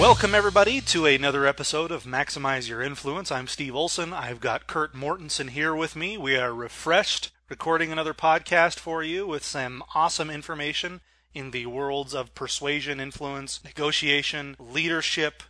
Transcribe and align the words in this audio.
Welcome, 0.00 0.34
everybody, 0.34 0.80
to 0.82 1.06
another 1.06 1.46
episode 1.46 1.92
of 1.92 2.04
Maximize 2.04 2.68
Your 2.68 2.82
Influence. 2.82 3.30
I'm 3.30 3.46
Steve 3.46 3.76
Olson. 3.76 4.12
I've 4.12 4.40
got 4.40 4.66
Kurt 4.66 4.92
Mortensen 4.92 5.50
here 5.50 5.74
with 5.74 5.94
me. 5.94 6.18
We 6.18 6.36
are 6.36 6.52
refreshed, 6.52 7.30
recording 7.48 7.92
another 7.92 8.12
podcast 8.12 8.78
for 8.78 9.04
you 9.04 9.26
with 9.26 9.44
some 9.44 9.84
awesome 9.94 10.30
information 10.30 11.00
in 11.32 11.52
the 11.52 11.66
worlds 11.66 12.12
of 12.12 12.34
persuasion, 12.34 13.00
influence, 13.00 13.62
negotiation, 13.64 14.56
leadership. 14.58 15.44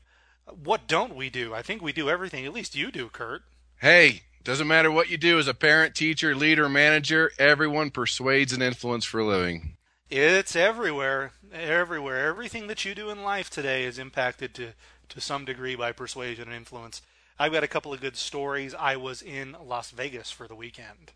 What 0.47 0.87
don't 0.87 1.17
we 1.17 1.31
do? 1.31 1.55
I 1.55 1.63
think 1.63 1.81
we 1.81 1.93
do 1.93 2.11
everything. 2.11 2.45
At 2.45 2.53
least 2.53 2.77
you 2.77 2.93
do, 2.93 3.09
Kurt. 3.09 3.43
Hey, 3.81 4.23
doesn't 4.45 4.69
matter 4.69 4.91
what 4.93 5.09
you 5.09 5.17
do 5.17 5.39
as 5.39 5.49
a 5.49 5.55
parent, 5.55 5.95
teacher, 5.95 6.37
leader, 6.37 6.69
manager, 6.69 7.33
everyone 7.39 7.91
persuades 7.91 8.53
and 8.53 8.63
influence 8.63 9.07
for 9.07 9.21
a 9.21 9.27
living. 9.27 9.74
It's 10.11 10.55
everywhere, 10.55 11.33
everywhere. 11.51 12.27
Everything 12.27 12.67
that 12.67 12.85
you 12.85 12.95
do 12.95 13.09
in 13.09 13.23
life 13.23 13.49
today 13.49 13.85
is 13.85 13.99
impacted 13.99 14.55
to, 14.55 14.73
to 15.09 15.21
some 15.21 15.47
degree 15.47 15.77
by 15.77 15.93
persuasion 15.93 16.49
and 16.49 16.55
influence. 16.55 17.01
I've 17.39 17.53
got 17.53 17.65
a 17.65 17.69
couple 17.69 17.95
of 17.95 18.03
good 18.03 18.17
stories. 18.17 18.75
I 18.75 18.97
was 18.97 19.23
in 19.23 19.57
Las 19.65 19.91
Vegas 19.93 20.31
for 20.31 20.47
the 20.47 20.55
weekend. 20.55 21.13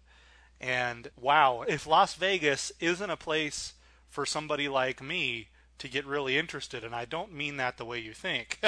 And 0.58 1.11
wow, 1.20 1.67
if 1.69 1.86
Las 1.86 2.14
Vegas 2.14 2.72
isn't 2.80 3.11
a 3.11 3.17
place 3.17 3.75
for 4.08 4.25
somebody 4.25 4.69
like 4.69 5.02
me 5.02 5.48
to 5.77 5.86
get 5.86 6.06
really 6.06 6.39
interested, 6.39 6.83
and 6.83 6.95
I 6.95 7.05
don't 7.05 7.33
mean 7.33 7.58
that 7.58 7.77
the 7.77 7.84
way 7.84 7.98
you 7.98 8.14
think, 8.14 8.58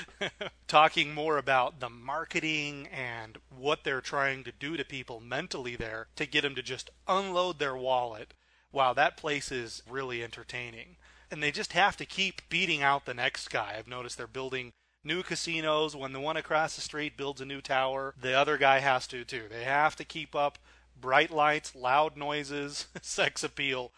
talking 0.68 1.12
more 1.12 1.38
about 1.38 1.80
the 1.80 1.90
marketing 1.90 2.86
and 2.86 3.36
what 3.50 3.82
they're 3.82 4.00
trying 4.00 4.44
to 4.44 4.52
do 4.52 4.76
to 4.76 4.84
people 4.84 5.18
mentally 5.18 5.74
there 5.74 6.06
to 6.14 6.24
get 6.24 6.42
them 6.42 6.54
to 6.54 6.62
just 6.62 6.88
unload 7.08 7.58
their 7.58 7.76
wallet 7.76 8.32
wow, 8.76 8.92
that 8.92 9.16
place 9.16 9.50
is 9.50 9.82
really 9.88 10.22
entertaining. 10.22 10.96
And 11.30 11.42
they 11.42 11.50
just 11.50 11.72
have 11.72 11.96
to 11.96 12.04
keep 12.04 12.48
beating 12.48 12.82
out 12.82 13.06
the 13.06 13.14
next 13.14 13.48
guy. 13.48 13.74
I've 13.76 13.88
noticed 13.88 14.18
they're 14.18 14.28
building 14.28 14.72
new 15.02 15.22
casinos. 15.22 15.96
When 15.96 16.12
the 16.12 16.20
one 16.20 16.36
across 16.36 16.76
the 16.76 16.82
street 16.82 17.16
builds 17.16 17.40
a 17.40 17.46
new 17.46 17.60
tower, 17.60 18.14
the 18.20 18.34
other 18.34 18.58
guy 18.58 18.80
has 18.80 19.06
to 19.08 19.24
too. 19.24 19.44
They 19.50 19.64
have 19.64 19.96
to 19.96 20.04
keep 20.04 20.36
up 20.36 20.58
bright 21.00 21.30
lights, 21.30 21.74
loud 21.74 22.16
noises, 22.16 22.86
sex 23.02 23.42
appeal. 23.42 23.92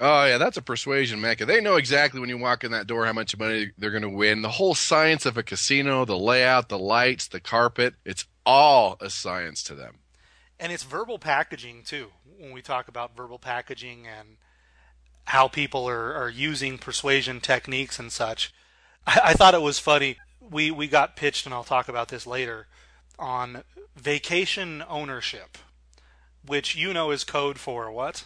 Oh 0.00 0.26
yeah, 0.26 0.38
that's 0.38 0.56
a 0.56 0.62
persuasion 0.62 1.20
mecca. 1.20 1.46
They 1.46 1.60
know 1.60 1.76
exactly 1.76 2.18
when 2.18 2.28
you 2.28 2.36
walk 2.36 2.64
in 2.64 2.72
that 2.72 2.88
door 2.88 3.06
how 3.06 3.12
much 3.12 3.38
money 3.38 3.70
they're 3.78 3.92
going 3.92 4.02
to 4.02 4.08
win. 4.08 4.42
The 4.42 4.48
whole 4.48 4.74
science 4.74 5.24
of 5.24 5.38
a 5.38 5.44
casino, 5.44 6.04
the 6.04 6.18
layout, 6.18 6.68
the 6.68 6.78
lights, 6.78 7.28
the 7.28 7.40
carpet, 7.40 7.94
it's 8.04 8.26
all 8.44 8.96
a 9.00 9.08
science 9.08 9.62
to 9.64 9.76
them. 9.76 10.00
And 10.58 10.72
it's 10.72 10.84
verbal 10.84 11.18
packaging 11.18 11.82
too 11.84 12.08
when 12.38 12.52
we 12.52 12.62
talk 12.62 12.88
about 12.88 13.16
verbal 13.16 13.38
packaging 13.38 14.06
and 14.06 14.36
how 15.26 15.48
people 15.48 15.88
are, 15.88 16.14
are 16.14 16.28
using 16.28 16.78
persuasion 16.78 17.40
techniques 17.40 17.98
and 17.98 18.12
such. 18.12 18.52
I, 19.06 19.20
I 19.24 19.34
thought 19.34 19.54
it 19.54 19.62
was 19.62 19.78
funny. 19.78 20.18
We 20.40 20.70
we 20.70 20.88
got 20.88 21.16
pitched, 21.16 21.46
and 21.46 21.54
I'll 21.54 21.64
talk 21.64 21.88
about 21.88 22.08
this 22.08 22.26
later, 22.26 22.66
on 23.18 23.64
vacation 23.96 24.84
ownership, 24.88 25.56
which 26.44 26.76
you 26.76 26.92
know 26.92 27.10
is 27.10 27.24
code 27.24 27.58
for 27.58 27.90
what? 27.90 28.24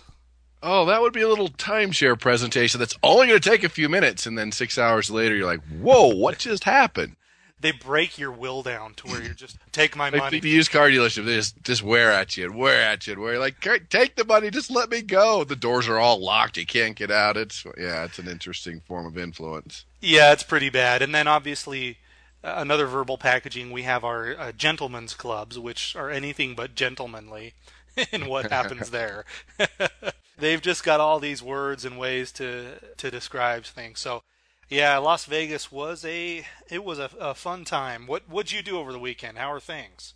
Oh, 0.61 0.84
that 0.87 1.00
would 1.00 1.12
be 1.12 1.21
a 1.21 1.28
little 1.28 1.50
timeshare 1.50 2.19
presentation 2.19 2.81
that's 2.81 2.99
only 3.05 3.28
going 3.28 3.41
to 3.41 3.50
take 3.50 3.62
a 3.62 3.69
few 3.69 3.88
minutes, 3.88 4.27
and 4.27 4.37
then 4.37 4.50
six 4.50 4.77
hours 4.77 5.09
later, 5.11 5.37
you're 5.37 5.47
like, 5.47 5.62
"Whoa, 5.69 6.09
what 6.09 6.38
just 6.38 6.65
happened?" 6.65 7.15
They 7.61 7.73
break 7.73 8.19
your 8.19 8.31
will 8.31 8.63
down 8.63 8.95
to 8.95 9.07
where 9.09 9.23
you're 9.23 9.35
just 9.35 9.59
take 9.73 9.97
my 9.97 10.11
like 10.11 10.21
money. 10.21 10.41
The 10.41 10.49
used 10.49 10.71
car 10.71 10.89
dealership, 10.89 11.25
they 11.25 11.35
just 11.35 11.63
just 11.63 11.83
wear 11.83 12.13
at 12.13 12.37
you 12.37 12.45
and 12.47 12.55
wear 12.55 12.81
at 12.83 13.07
you 13.07 13.15
and 13.15 13.23
wear 13.23 13.35
you 13.35 13.41
like 13.41 13.61
take 13.89 14.17
the 14.17 14.25
money, 14.25 14.51
just 14.51 14.71
let 14.71 14.91
me 14.91 15.03
go. 15.03 15.45
The 15.45 15.57
doors 15.57 15.89
are 15.89 15.99
all 15.99 16.23
locked, 16.23 16.57
you 16.57 16.67
can't 16.67 16.97
get 16.97 17.11
out. 17.11 17.37
It's 17.37 17.65
yeah, 17.77 18.05
it's 18.05 18.19
an 18.19 18.29
interesting 18.29 18.81
form 18.81 19.07
of 19.07 19.19
influence. 19.19 19.85
Yeah, 20.01 20.33
it's 20.33 20.43
pretty 20.43 20.71
bad. 20.71 21.03
And 21.03 21.15
then 21.15 21.27
obviously 21.27 21.99
uh, 22.43 22.55
another 22.57 22.87
verbal 22.87 23.19
packaging, 23.19 23.73
we 23.73 23.83
have 23.83 24.05
our 24.05 24.37
uh, 24.39 24.53
gentlemen's 24.53 25.15
clubs, 25.15 25.59
which 25.59 25.97
are 25.97 26.11
anything 26.11 26.55
but 26.55 26.75
gentlemanly 26.75 27.55
in 28.13 28.27
what 28.27 28.51
happens 28.51 28.91
there. 28.93 29.25
They've 30.39 30.63
just 30.63 30.85
got 30.85 31.01
all 31.01 31.19
these 31.19 31.43
words 31.43 31.85
and 31.85 31.99
ways 31.99 32.31
to 32.33 32.79
to 32.97 33.11
describe 33.11 33.65
things. 33.65 33.99
So 33.99 34.23
yeah, 34.69 34.99
Las 34.99 35.25
Vegas 35.25 35.73
was 35.73 36.05
a 36.05 36.45
it 36.71 36.84
was 36.84 36.99
a, 36.99 37.11
a 37.19 37.34
fun 37.34 37.65
time. 37.65 38.06
What 38.06 38.29
what'd 38.29 38.53
you 38.53 38.62
do 38.62 38.79
over 38.79 38.93
the 38.93 38.99
weekend? 38.99 39.39
How 39.39 39.53
are 39.53 39.61
things? 39.61 40.15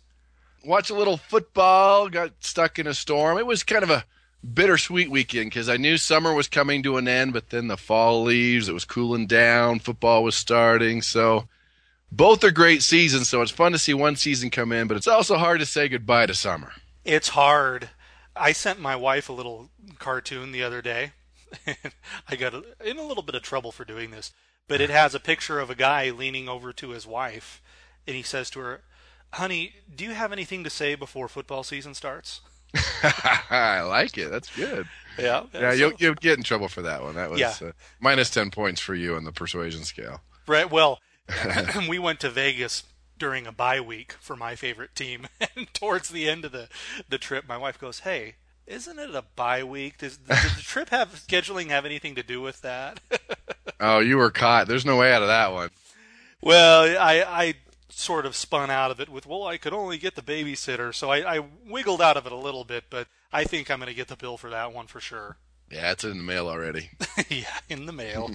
Watch 0.63 0.89
a 0.89 0.95
little 0.95 1.17
football. 1.17 2.09
Got 2.09 2.31
stuck 2.39 2.79
in 2.79 2.87
a 2.87 2.93
storm. 2.93 3.37
It 3.37 3.45
was 3.45 3.63
kind 3.63 3.83
of 3.83 3.89
a 3.89 4.05
bittersweet 4.53 5.09
weekend 5.09 5.49
because 5.49 5.69
I 5.69 5.77
knew 5.77 5.97
summer 5.97 6.33
was 6.33 6.47
coming 6.47 6.83
to 6.83 6.97
an 6.97 7.07
end, 7.07 7.33
but 7.33 7.49
then 7.49 7.67
the 7.67 7.77
fall 7.77 8.23
leaves. 8.23 8.69
It 8.69 8.73
was 8.73 8.85
cooling 8.85 9.27
down. 9.27 9.79
Football 9.79 10.23
was 10.23 10.35
starting, 10.35 11.01
so 11.01 11.47
both 12.11 12.43
are 12.43 12.51
great 12.51 12.83
seasons. 12.83 13.29
So 13.29 13.41
it's 13.41 13.51
fun 13.51 13.71
to 13.71 13.79
see 13.79 13.93
one 13.93 14.15
season 14.15 14.49
come 14.49 14.71
in, 14.71 14.87
but 14.87 14.97
it's 14.97 15.07
also 15.07 15.37
hard 15.37 15.59
to 15.59 15.65
say 15.65 15.89
goodbye 15.89 16.27
to 16.27 16.35
summer. 16.35 16.73
It's 17.03 17.29
hard. 17.29 17.89
I 18.35 18.51
sent 18.51 18.79
my 18.79 18.95
wife 18.95 19.29
a 19.29 19.33
little 19.33 19.69
cartoon 19.99 20.51
the 20.51 20.63
other 20.63 20.81
day. 20.81 21.11
I 22.29 22.35
got 22.35 22.53
in 22.83 22.97
a 22.97 23.03
little 23.03 23.23
bit 23.23 23.35
of 23.35 23.41
trouble 23.41 23.71
for 23.71 23.85
doing 23.85 24.11
this 24.11 24.31
but 24.67 24.81
it 24.81 24.89
has 24.89 25.13
a 25.13 25.19
picture 25.19 25.59
of 25.59 25.69
a 25.69 25.75
guy 25.75 26.09
leaning 26.09 26.47
over 26.47 26.73
to 26.73 26.89
his 26.89 27.05
wife, 27.05 27.61
and 28.07 28.15
he 28.15 28.23
says 28.23 28.49
to 28.51 28.59
her, 28.59 28.83
"Honey, 29.33 29.75
do 29.93 30.05
you 30.05 30.11
have 30.11 30.31
anything 30.31 30.63
to 30.63 30.69
say 30.69 30.95
before 30.95 31.27
football 31.27 31.63
season 31.63 31.93
starts?" 31.93 32.41
I 33.49 33.81
like 33.81 34.17
it. 34.17 34.31
That's 34.31 34.53
good. 34.55 34.87
Yeah. 35.19 35.43
Yeah, 35.53 35.71
so, 35.71 35.75
you'll, 35.75 35.93
you'll 35.99 36.15
get 36.15 36.39
in 36.39 36.43
trouble 36.43 36.67
for 36.67 36.81
that 36.81 37.03
one. 37.03 37.13
That 37.13 37.29
was 37.29 37.39
yeah. 37.39 37.53
uh, 37.61 37.71
minus 37.99 38.31
10 38.31 38.49
points 38.49 38.81
for 38.81 38.95
you 38.95 39.15
on 39.15 39.25
the 39.25 39.31
persuasion 39.31 39.83
scale. 39.83 40.21
Right. 40.47 40.71
Well, 40.71 40.99
we 41.87 41.99
went 41.99 42.19
to 42.21 42.31
Vegas 42.31 42.83
during 43.19 43.45
a 43.45 43.51
bye 43.51 43.79
week 43.79 44.13
for 44.13 44.35
my 44.35 44.55
favorite 44.55 44.95
team. 44.95 45.27
And 45.55 45.71
towards 45.75 46.09
the 46.09 46.27
end 46.27 46.45
of 46.45 46.51
the, 46.51 46.67
the 47.07 47.19
trip, 47.19 47.47
my 47.47 47.57
wife 47.57 47.77
goes, 47.77 47.99
Hey, 47.99 48.37
isn't 48.67 48.99
it 48.99 49.15
a 49.15 49.23
bye 49.35 49.63
week? 49.63 49.97
Does, 49.97 50.17
does 50.17 50.55
the 50.55 50.61
trip 50.61 50.89
have 50.89 51.09
scheduling 51.09 51.67
have 51.67 51.85
anything 51.85 52.15
to 52.15 52.23
do 52.23 52.41
with 52.41 52.61
that? 52.61 52.99
oh, 53.79 53.99
you 53.99 54.17
were 54.17 54.31
caught. 54.31 54.67
There's 54.67 54.85
no 54.85 54.97
way 54.97 55.13
out 55.13 55.21
of 55.21 55.27
that 55.27 55.51
one. 55.51 55.69
Well, 56.41 56.83
I 56.99 57.23
I 57.23 57.55
sort 57.89 58.25
of 58.25 58.35
spun 58.35 58.69
out 58.69 58.91
of 58.91 58.99
it 58.99 59.09
with, 59.09 59.25
well, 59.25 59.45
I 59.45 59.57
could 59.57 59.73
only 59.73 59.97
get 59.97 60.15
the 60.15 60.21
babysitter, 60.21 60.93
so 60.93 61.11
I, 61.11 61.37
I 61.37 61.43
wiggled 61.67 62.01
out 62.01 62.17
of 62.17 62.25
it 62.25 62.31
a 62.31 62.37
little 62.37 62.63
bit, 62.63 62.85
but 62.89 63.07
I 63.31 63.43
think 63.43 63.69
I'm 63.69 63.79
going 63.79 63.87
to 63.87 63.93
get 63.93 64.07
the 64.07 64.15
bill 64.15 64.37
for 64.37 64.49
that 64.49 64.73
one 64.73 64.87
for 64.87 64.99
sure. 64.99 65.37
Yeah, 65.71 65.91
it's 65.91 66.03
in 66.03 66.17
the 66.17 66.23
mail 66.23 66.47
already. 66.47 66.89
yeah, 67.29 67.59
in 67.69 67.85
the 67.85 67.91
mail. 67.91 68.31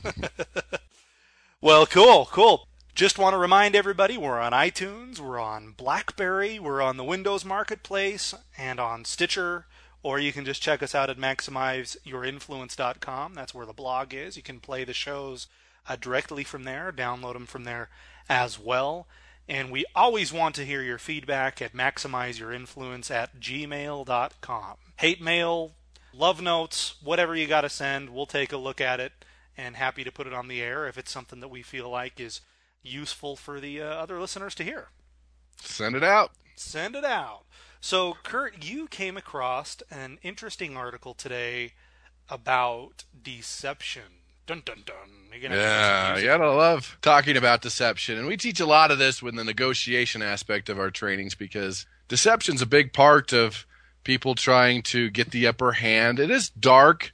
well, 1.60 1.86
cool, 1.86 2.26
cool. 2.26 2.68
Just 2.94 3.18
want 3.18 3.34
to 3.34 3.38
remind 3.38 3.76
everybody 3.76 4.16
we're 4.16 4.40
on 4.40 4.52
iTunes, 4.52 5.20
we're 5.20 5.38
on 5.38 5.72
Blackberry, 5.76 6.58
we're 6.58 6.82
on 6.82 6.96
the 6.96 7.04
Windows 7.04 7.44
Marketplace, 7.44 8.34
and 8.56 8.80
on 8.80 9.04
Stitcher 9.04 9.66
or 10.02 10.18
you 10.18 10.32
can 10.32 10.44
just 10.44 10.62
check 10.62 10.82
us 10.82 10.94
out 10.94 11.10
at 11.10 11.18
maximizeyourinfluence.com. 11.18 13.34
That's 13.34 13.54
where 13.54 13.66
the 13.66 13.72
blog 13.72 14.14
is. 14.14 14.36
You 14.36 14.42
can 14.42 14.60
play 14.60 14.84
the 14.84 14.92
shows 14.92 15.48
uh, 15.88 15.96
directly 16.00 16.44
from 16.44 16.64
there, 16.64 16.92
download 16.92 17.32
them 17.32 17.46
from 17.46 17.64
there 17.64 17.88
as 18.28 18.58
well. 18.58 19.06
And 19.48 19.70
we 19.70 19.86
always 19.94 20.32
want 20.32 20.54
to 20.56 20.66
hear 20.66 20.82
your 20.82 20.98
feedback 20.98 21.62
at 21.62 21.72
maximizeyourinfluence 21.72 23.10
at 23.10 23.40
gmail.com. 23.40 24.76
Hate 24.96 25.22
mail, 25.22 25.72
love 26.12 26.42
notes, 26.42 26.96
whatever 27.02 27.34
you 27.34 27.46
got 27.46 27.62
to 27.62 27.70
send, 27.70 28.10
we'll 28.10 28.26
take 28.26 28.52
a 28.52 28.58
look 28.58 28.80
at 28.80 29.00
it 29.00 29.12
and 29.56 29.76
happy 29.76 30.04
to 30.04 30.12
put 30.12 30.26
it 30.26 30.34
on 30.34 30.48
the 30.48 30.60
air 30.60 30.86
if 30.86 30.98
it's 30.98 31.10
something 31.10 31.40
that 31.40 31.48
we 31.48 31.62
feel 31.62 31.88
like 31.88 32.20
is 32.20 32.42
useful 32.82 33.36
for 33.36 33.58
the 33.58 33.80
uh, 33.80 33.86
other 33.86 34.20
listeners 34.20 34.54
to 34.56 34.64
hear. 34.64 34.88
Send 35.62 35.96
it 35.96 36.04
out. 36.04 36.32
Send 36.54 36.94
it 36.94 37.04
out. 37.04 37.44
So, 37.80 38.16
Kurt, 38.22 38.64
you 38.64 38.88
came 38.88 39.16
across 39.16 39.76
an 39.90 40.18
interesting 40.22 40.76
article 40.76 41.14
today 41.14 41.74
about 42.28 43.04
deception. 43.22 44.02
Dun 44.46 44.62
dun 44.64 44.82
dun. 44.84 45.18
Yeah, 45.40 46.16
you 46.16 46.24
gotta 46.24 46.50
love 46.50 46.96
talking 47.02 47.36
about 47.36 47.62
deception, 47.62 48.18
and 48.18 48.26
we 48.26 48.36
teach 48.36 48.60
a 48.60 48.66
lot 48.66 48.90
of 48.90 48.98
this 48.98 49.22
with 49.22 49.36
the 49.36 49.44
negotiation 49.44 50.22
aspect 50.22 50.68
of 50.68 50.78
our 50.80 50.90
trainings 50.90 51.34
because 51.34 51.86
deception's 52.08 52.62
a 52.62 52.66
big 52.66 52.92
part 52.92 53.32
of 53.32 53.66
people 54.04 54.34
trying 54.34 54.82
to 54.82 55.10
get 55.10 55.30
the 55.30 55.46
upper 55.46 55.72
hand. 55.72 56.18
It 56.18 56.30
is 56.30 56.48
dark. 56.50 57.12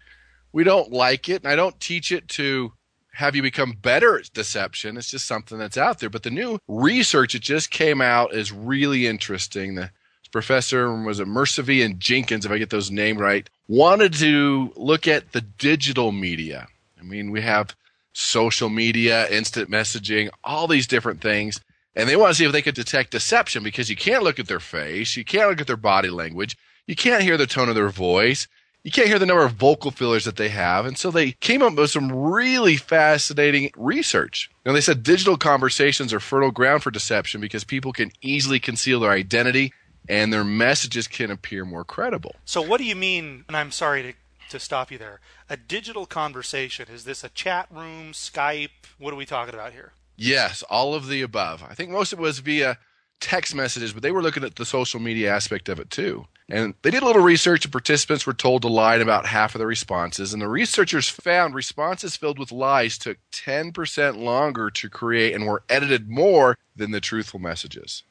We 0.52 0.64
don't 0.64 0.92
like 0.92 1.28
it, 1.28 1.42
and 1.42 1.52
I 1.52 1.56
don't 1.56 1.78
teach 1.80 2.12
it 2.12 2.28
to 2.28 2.72
have 3.14 3.36
you 3.36 3.42
become 3.42 3.72
better 3.72 4.18
at 4.18 4.32
deception. 4.32 4.96
It's 4.96 5.10
just 5.10 5.26
something 5.26 5.58
that's 5.58 5.76
out 5.76 5.98
there. 5.98 6.10
But 6.10 6.22
the 6.22 6.30
new 6.30 6.58
research 6.68 7.32
that 7.32 7.42
just 7.42 7.70
came 7.70 8.00
out 8.00 8.32
is 8.32 8.52
really 8.52 9.06
interesting. 9.06 9.74
The 9.74 9.90
Professor 10.34 10.92
was 10.92 11.20
it 11.20 11.28
Meservy 11.28 11.84
and 11.84 12.00
Jenkins, 12.00 12.44
if 12.44 12.50
I 12.50 12.58
get 12.58 12.68
those 12.68 12.90
names 12.90 13.20
right, 13.20 13.48
wanted 13.68 14.14
to 14.14 14.72
look 14.74 15.06
at 15.06 15.30
the 15.30 15.40
digital 15.40 16.10
media. 16.10 16.66
I 16.98 17.04
mean, 17.04 17.30
we 17.30 17.40
have 17.42 17.76
social 18.14 18.68
media, 18.68 19.28
instant 19.28 19.70
messaging, 19.70 20.30
all 20.42 20.66
these 20.66 20.88
different 20.88 21.20
things. 21.20 21.60
And 21.94 22.08
they 22.08 22.16
want 22.16 22.30
to 22.30 22.34
see 22.34 22.44
if 22.44 22.50
they 22.50 22.62
could 22.62 22.74
detect 22.74 23.12
deception 23.12 23.62
because 23.62 23.88
you 23.88 23.94
can't 23.94 24.24
look 24.24 24.40
at 24.40 24.48
their 24.48 24.58
face, 24.58 25.16
you 25.16 25.24
can't 25.24 25.50
look 25.50 25.60
at 25.60 25.68
their 25.68 25.76
body 25.76 26.10
language, 26.10 26.56
you 26.88 26.96
can't 26.96 27.22
hear 27.22 27.36
the 27.36 27.46
tone 27.46 27.68
of 27.68 27.76
their 27.76 27.88
voice, 27.88 28.48
you 28.82 28.90
can't 28.90 29.06
hear 29.06 29.20
the 29.20 29.26
number 29.26 29.44
of 29.44 29.52
vocal 29.52 29.92
fillers 29.92 30.24
that 30.24 30.34
they 30.34 30.48
have. 30.48 30.84
And 30.84 30.98
so 30.98 31.12
they 31.12 31.30
came 31.30 31.62
up 31.62 31.74
with 31.74 31.92
some 31.92 32.10
really 32.10 32.76
fascinating 32.76 33.70
research. 33.76 34.50
And 34.64 34.74
they 34.74 34.80
said 34.80 35.04
digital 35.04 35.36
conversations 35.36 36.12
are 36.12 36.18
fertile 36.18 36.50
ground 36.50 36.82
for 36.82 36.90
deception 36.90 37.40
because 37.40 37.62
people 37.62 37.92
can 37.92 38.10
easily 38.20 38.58
conceal 38.58 38.98
their 38.98 39.12
identity 39.12 39.72
and 40.08 40.32
their 40.32 40.44
messages 40.44 41.06
can 41.06 41.30
appear 41.30 41.64
more 41.64 41.84
credible. 41.84 42.36
So, 42.44 42.62
what 42.62 42.78
do 42.78 42.84
you 42.84 42.96
mean? 42.96 43.44
And 43.48 43.56
I'm 43.56 43.70
sorry 43.70 44.02
to, 44.02 44.12
to 44.50 44.60
stop 44.60 44.90
you 44.90 44.98
there. 44.98 45.20
A 45.48 45.56
digital 45.56 46.06
conversation, 46.06 46.88
is 46.92 47.04
this 47.04 47.24
a 47.24 47.28
chat 47.28 47.68
room, 47.70 48.12
Skype? 48.12 48.70
What 48.98 49.12
are 49.12 49.16
we 49.16 49.26
talking 49.26 49.54
about 49.54 49.72
here? 49.72 49.92
Yes, 50.16 50.62
all 50.64 50.94
of 50.94 51.08
the 51.08 51.22
above. 51.22 51.64
I 51.68 51.74
think 51.74 51.90
most 51.90 52.12
of 52.12 52.18
it 52.18 52.22
was 52.22 52.38
via 52.38 52.78
text 53.20 53.54
messages, 53.54 53.92
but 53.92 54.02
they 54.02 54.12
were 54.12 54.22
looking 54.22 54.44
at 54.44 54.56
the 54.56 54.64
social 54.64 55.00
media 55.00 55.34
aspect 55.34 55.68
of 55.68 55.80
it 55.80 55.90
too. 55.90 56.26
And 56.48 56.74
they 56.82 56.90
did 56.90 57.02
a 57.02 57.06
little 57.06 57.22
research, 57.22 57.64
and 57.64 57.72
participants 57.72 58.26
were 58.26 58.34
told 58.34 58.62
to 58.62 58.68
lie 58.68 58.96
in 58.96 59.02
about 59.02 59.26
half 59.26 59.54
of 59.54 59.60
the 59.60 59.66
responses. 59.66 60.34
And 60.34 60.42
the 60.42 60.48
researchers 60.48 61.08
found 61.08 61.54
responses 61.54 62.16
filled 62.16 62.38
with 62.38 62.52
lies 62.52 62.98
took 62.98 63.16
10% 63.32 64.18
longer 64.18 64.68
to 64.70 64.90
create 64.90 65.34
and 65.34 65.46
were 65.46 65.62
edited 65.70 66.10
more 66.10 66.58
than 66.76 66.90
the 66.90 67.00
truthful 67.00 67.40
messages. 67.40 68.02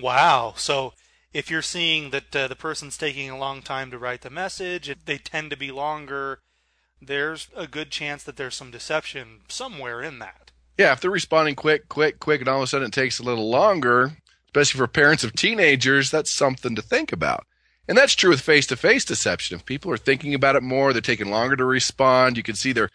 Wow. 0.00 0.54
So 0.56 0.94
if 1.34 1.50
you're 1.50 1.62
seeing 1.62 2.10
that 2.10 2.34
uh, 2.34 2.48
the 2.48 2.56
person's 2.56 2.96
taking 2.96 3.28
a 3.28 3.36
long 3.36 3.60
time 3.60 3.90
to 3.90 3.98
write 3.98 4.22
the 4.22 4.30
message, 4.30 4.94
they 5.04 5.18
tend 5.18 5.50
to 5.50 5.56
be 5.56 5.72
longer, 5.72 6.38
there's 7.02 7.48
a 7.56 7.66
good 7.66 7.90
chance 7.90 8.22
that 8.22 8.36
there's 8.36 8.54
some 8.54 8.70
deception 8.70 9.40
somewhere 9.48 10.00
in 10.00 10.20
that. 10.20 10.52
Yeah, 10.78 10.92
if 10.92 11.00
they're 11.00 11.10
responding 11.10 11.56
quick, 11.56 11.88
quick, 11.88 12.20
quick, 12.20 12.40
and 12.40 12.48
all 12.48 12.58
of 12.58 12.62
a 12.62 12.66
sudden 12.68 12.88
it 12.88 12.92
takes 12.92 13.18
a 13.18 13.24
little 13.24 13.50
longer, 13.50 14.16
especially 14.46 14.78
for 14.78 14.86
parents 14.86 15.24
of 15.24 15.34
teenagers, 15.34 16.10
that's 16.10 16.32
something 16.32 16.74
to 16.76 16.82
think 16.82 17.12
about. 17.12 17.44
And 17.86 17.98
that's 17.98 18.14
true 18.14 18.30
with 18.30 18.40
face 18.40 18.66
to 18.68 18.76
face 18.76 19.04
deception. 19.04 19.56
If 19.56 19.66
people 19.66 19.90
are 19.90 19.98
thinking 19.98 20.34
about 20.34 20.56
it 20.56 20.62
more, 20.62 20.92
they're 20.92 21.02
taking 21.02 21.30
longer 21.30 21.56
to 21.56 21.64
respond. 21.64 22.36
You 22.36 22.42
can 22.42 22.54
see 22.54 22.72
their 22.72 22.88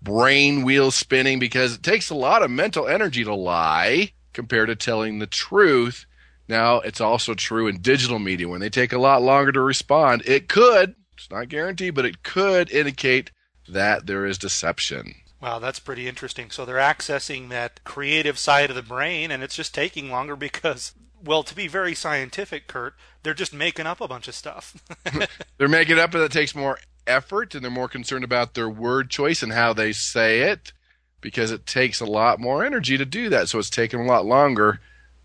brain 0.00 0.62
wheels 0.62 0.94
spinning 0.94 1.38
because 1.38 1.74
it 1.74 1.82
takes 1.82 2.10
a 2.10 2.14
lot 2.14 2.42
of 2.42 2.50
mental 2.50 2.86
energy 2.86 3.24
to 3.24 3.34
lie 3.34 4.12
compared 4.32 4.68
to 4.68 4.76
telling 4.76 5.18
the 5.18 5.26
truth. 5.26 6.05
Now, 6.48 6.80
it's 6.80 7.00
also 7.00 7.34
true 7.34 7.66
in 7.66 7.80
digital 7.80 8.18
media. 8.18 8.48
When 8.48 8.60
they 8.60 8.70
take 8.70 8.92
a 8.92 8.98
lot 8.98 9.22
longer 9.22 9.52
to 9.52 9.60
respond, 9.60 10.22
it 10.26 10.48
could, 10.48 10.94
it's 11.16 11.30
not 11.30 11.48
guaranteed, 11.48 11.94
but 11.94 12.04
it 12.04 12.22
could 12.22 12.70
indicate 12.70 13.32
that 13.68 14.06
there 14.06 14.24
is 14.24 14.38
deception. 14.38 15.14
Wow, 15.40 15.58
that's 15.58 15.80
pretty 15.80 16.08
interesting. 16.08 16.50
So 16.50 16.64
they're 16.64 16.76
accessing 16.76 17.48
that 17.48 17.82
creative 17.84 18.38
side 18.38 18.70
of 18.70 18.76
the 18.76 18.82
brain, 18.82 19.30
and 19.30 19.42
it's 19.42 19.56
just 19.56 19.74
taking 19.74 20.10
longer 20.10 20.36
because 20.36 20.92
well, 21.24 21.42
to 21.42 21.54
be 21.54 21.66
very 21.66 21.94
scientific, 21.94 22.66
Kurt, 22.66 22.94
they're 23.22 23.34
just 23.34 23.52
making 23.52 23.86
up 23.86 24.00
a 24.00 24.08
bunch 24.08 24.28
of 24.28 24.34
stuff. 24.34 24.82
they're 25.58 25.68
making 25.68 25.98
up, 25.98 26.14
and 26.14 26.22
it 26.22 26.32
takes 26.32 26.54
more 26.54 26.78
effort, 27.06 27.54
and 27.54 27.64
they're 27.64 27.70
more 27.70 27.88
concerned 27.88 28.24
about 28.24 28.54
their 28.54 28.68
word 28.68 29.10
choice 29.10 29.42
and 29.42 29.52
how 29.52 29.72
they 29.72 29.92
say 29.92 30.42
it 30.42 30.72
because 31.20 31.50
it 31.50 31.66
takes 31.66 32.00
a 32.00 32.06
lot 32.06 32.38
more 32.38 32.64
energy 32.64 32.96
to 32.96 33.04
do 33.04 33.28
that. 33.30 33.48
So 33.48 33.58
it's 33.58 33.70
taking 33.70 34.00
a 34.00 34.06
lot 34.06 34.24
longer. 34.26 34.80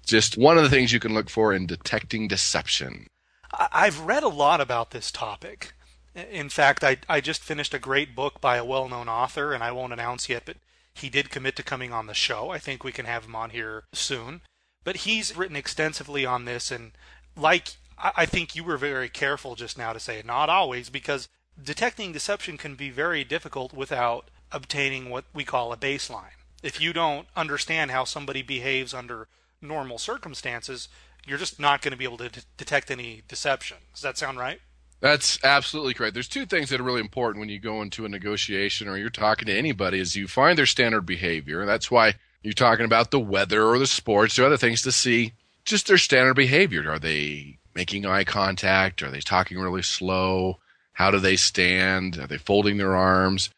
Just 0.06 0.38
one 0.38 0.58
of 0.58 0.64
the 0.64 0.70
things 0.70 0.92
you 0.92 1.00
can 1.00 1.14
look 1.14 1.30
for 1.30 1.54
in 1.54 1.68
detecting 1.68 2.28
deception. 2.28 3.08
I've 3.54 4.00
read 4.00 4.24
a 4.24 4.30
lot 4.30 4.62
about 4.62 4.92
this 4.92 5.12
topic. 5.12 5.74
In 6.16 6.50
fact, 6.50 6.84
I, 6.84 6.98
I 7.08 7.22
just 7.22 7.42
finished 7.42 7.74
a 7.74 7.80
great 7.80 8.16
book 8.16 8.42
by 8.42 8.58
a 8.58 8.66
well 8.66 8.90
known 8.90 9.08
author, 9.08 9.54
and 9.54 9.64
I 9.64 9.72
won't 9.72 9.94
announce 9.94 10.28
yet, 10.28 10.44
but 10.46 10.58
he 10.94 11.10
did 11.10 11.30
commit 11.30 11.56
to 11.56 11.64
coming 11.64 11.94
on 11.94 12.08
the 12.08 12.14
show. 12.14 12.50
I 12.50 12.60
think 12.60 12.84
we 12.84 12.92
can 12.92 13.06
have 13.06 13.26
him 13.26 13.36
on 13.36 13.52
here 13.52 13.84
soon. 13.94 14.42
But 14.84 14.98
he's 14.98 15.36
written 15.38 15.56
extensively 15.56 16.26
on 16.26 16.46
this, 16.46 16.72
and 16.72 16.92
like 17.38 17.76
I 17.98 18.26
think 18.26 18.56
you 18.56 18.64
were 18.64 18.78
very 18.78 19.10
careful 19.10 19.56
just 19.56 19.78
now 19.78 19.94
to 19.94 20.00
say 20.00 20.22
not 20.26 20.50
always, 20.50 20.90
because 20.90 21.30
detecting 21.62 22.12
deception 22.12 22.58
can 22.58 22.76
be 22.76 22.90
very 22.90 23.24
difficult 23.24 23.74
without 23.74 24.30
obtaining 24.52 25.10
what 25.10 25.26
we 25.34 25.44
call 25.44 25.72
a 25.72 25.78
baseline. 25.78 26.36
If 26.64 26.82
you 26.82 26.94
don't 26.94 27.28
understand 27.36 27.92
how 27.92 28.04
somebody 28.04 28.42
behaves 28.42 28.94
under 28.94 29.28
normal 29.62 29.98
circumstances, 29.98 30.90
you're 31.26 31.38
just 31.38 31.60
not 31.60 31.82
going 31.82 31.92
to 31.92 31.98
be 31.98 32.04
able 32.04 32.18
to 32.18 32.30
d- 32.30 32.42
detect 32.58 32.92
any 32.92 33.22
deception. 33.28 33.78
Does 33.94 34.02
that 34.02 34.18
sound 34.18 34.38
right? 34.38 34.60
That's 35.02 35.44
absolutely 35.44 35.96
correct. 35.96 36.14
There's 36.14 36.28
two 36.28 36.46
things 36.46 36.70
that 36.70 36.80
are 36.80 36.84
really 36.84 37.02
important 37.02 37.40
when 37.40 37.50
you 37.50 37.60
go 37.60 37.82
into 37.82 38.06
a 38.06 38.10
negotiation 38.10 38.88
or 38.88 38.98
you're 38.98 39.10
talking 39.10 39.48
to 39.48 39.58
anybody 39.58 40.00
is 40.00 40.16
you 40.16 40.28
find 40.28 40.58
their 40.58 40.68
standard 40.68 41.08
behavior. 41.08 41.66
That's 41.66 41.90
why 41.90 42.14
you're 42.44 42.54
talking 42.54 42.86
about 42.86 43.10
the 43.10 43.20
weather 43.20 43.66
or 43.66 43.80
the 43.80 43.88
sports 43.88 44.38
or 44.38 44.46
other 44.46 44.58
things 44.58 44.84
to 44.84 44.92
see 44.92 45.34
just 45.66 45.88
their 45.88 45.98
standard 45.98 46.36
behavior. 46.36 46.90
Are 46.92 47.00
they 47.00 47.58
making 47.74 48.06
eye 48.06 48.24
contact? 48.24 49.02
Are 49.02 49.10
they 49.10 49.22
talking 49.22 49.58
really 49.58 49.82
slow? 49.82 50.60
How 50.94 51.10
do 51.10 51.20
they 51.20 51.36
stand? 51.36 52.20
Are 52.20 52.28
they 52.28 52.38
folding 52.38 52.78
their 52.78 52.96
arms? 52.96 53.50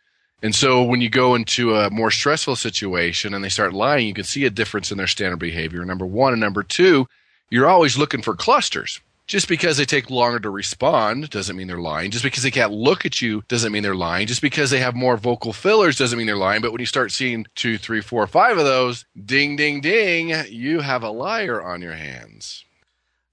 And 0.44 0.54
so 0.54 0.84
when 0.84 1.00
you 1.00 1.10
go 1.10 1.36
into 1.36 1.74
a 1.74 1.90
more 1.90 2.12
stressful 2.12 2.58
situation 2.58 3.34
and 3.34 3.44
they 3.44 3.50
start 3.50 3.74
lying, 3.74 4.06
you 4.06 4.14
can 4.14 4.26
see 4.26 4.44
a 4.44 4.50
difference 4.50 4.92
in 4.92 4.98
their 4.98 5.08
standard 5.08 5.40
behavior. 5.40 5.86
Number 5.86 6.06
one. 6.06 6.34
And 6.34 6.42
number 6.42 6.64
two, 6.64 7.08
you're 7.50 7.70
always 7.70 7.98
looking 7.98 8.22
for 8.22 8.36
clusters. 8.36 9.00
Just 9.26 9.48
because 9.48 9.78
they 9.78 9.86
take 9.86 10.10
longer 10.10 10.42
to 10.42 10.50
respond 10.50 11.30
doesn't 11.30 11.56
mean 11.56 11.68
they're 11.68 11.78
lying. 11.78 12.12
Just 12.12 12.26
because 12.26 12.44
they 12.44 12.52
can't 12.52 12.74
look 12.74 13.06
at 13.06 13.22
you 13.22 13.42
doesn't 13.48 13.72
mean 13.72 13.84
they're 13.84 13.96
lying. 13.96 14.28
Just 14.28 14.42
because 14.42 14.70
they 14.70 14.80
have 14.80 14.96
more 14.96 15.16
vocal 15.16 15.54
fillers 15.54 15.98
doesn't 15.98 16.18
mean 16.18 16.28
they're 16.28 16.36
lying. 16.36 16.62
But 16.62 16.74
when 16.74 16.82
you 16.82 16.86
start 16.86 17.14
seeing 17.14 17.46
two, 17.56 17.78
three, 17.78 18.02
four, 18.02 18.28
five 18.28 18.58
of 18.58 18.66
those, 18.66 19.06
ding, 19.26 19.56
ding, 19.56 19.80
ding, 19.80 20.34
you 20.50 20.82
have 20.82 21.04
a 21.04 21.10
liar 21.10 21.62
on 21.62 21.82
your 21.82 21.94
hands. 21.94 22.66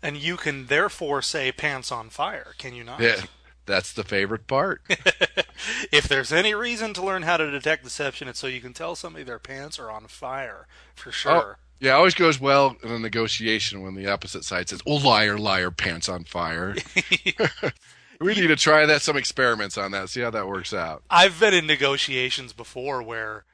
And 0.01 0.17
you 0.17 0.37
can 0.37 0.67
therefore 0.67 1.23
say 1.23 1.51
pants 1.51 1.91
on 1.91 2.09
fire, 2.09 2.55
can 2.57 2.73
you 2.73 2.85
not? 2.85 3.01
Yeah. 3.01 3.23
That's 3.67 3.93
the 3.93 4.05
favorite 4.05 4.47
part. 4.47 4.83
if 5.93 6.09
there's 6.09 6.33
any 6.33 6.55
reason 6.55 6.93
to 6.95 7.05
learn 7.05 7.23
how 7.23 7.37
to 7.37 7.51
detect 7.51 7.85
deception, 7.85 8.29
it's 8.29 8.39
so 8.39 8.47
you 8.47 8.61
can 8.61 8.73
tell 8.73 8.95
somebody 8.95 9.25
their 9.25 9.39
pants 9.39 9.79
are 9.79 9.91
on 9.91 10.07
fire, 10.07 10.67
for 10.95 11.11
oh, 11.11 11.13
sure. 11.13 11.33
Oh, 11.33 11.55
yeah, 11.81 11.93
it 11.93 11.97
always 11.97 12.15
goes 12.15 12.39
well 12.39 12.77
in 12.83 12.91
a 12.91 12.99
negotiation 12.99 13.83
when 13.83 13.95
the 13.95 14.07
opposite 14.07 14.45
side 14.45 14.69
says, 14.69 14.83
"Oh, 14.87 14.97
liar, 14.97 15.39
liar, 15.39 15.71
pants 15.71 16.09
on 16.09 16.25
fire." 16.25 16.77
we 18.21 18.35
need 18.35 18.49
to 18.49 18.57
try 18.57 18.85
that 18.85 19.03
some 19.03 19.17
experiments 19.17 19.79
on 19.79 19.93
that, 19.93 20.11
see 20.11 20.21
how 20.21 20.31
that 20.31 20.47
works 20.47 20.75
out. 20.75 21.03
I've 21.09 21.41
been 21.41 21.55
in 21.55 21.67
negotiations 21.67 22.53
before 22.53 23.03
where 23.03 23.45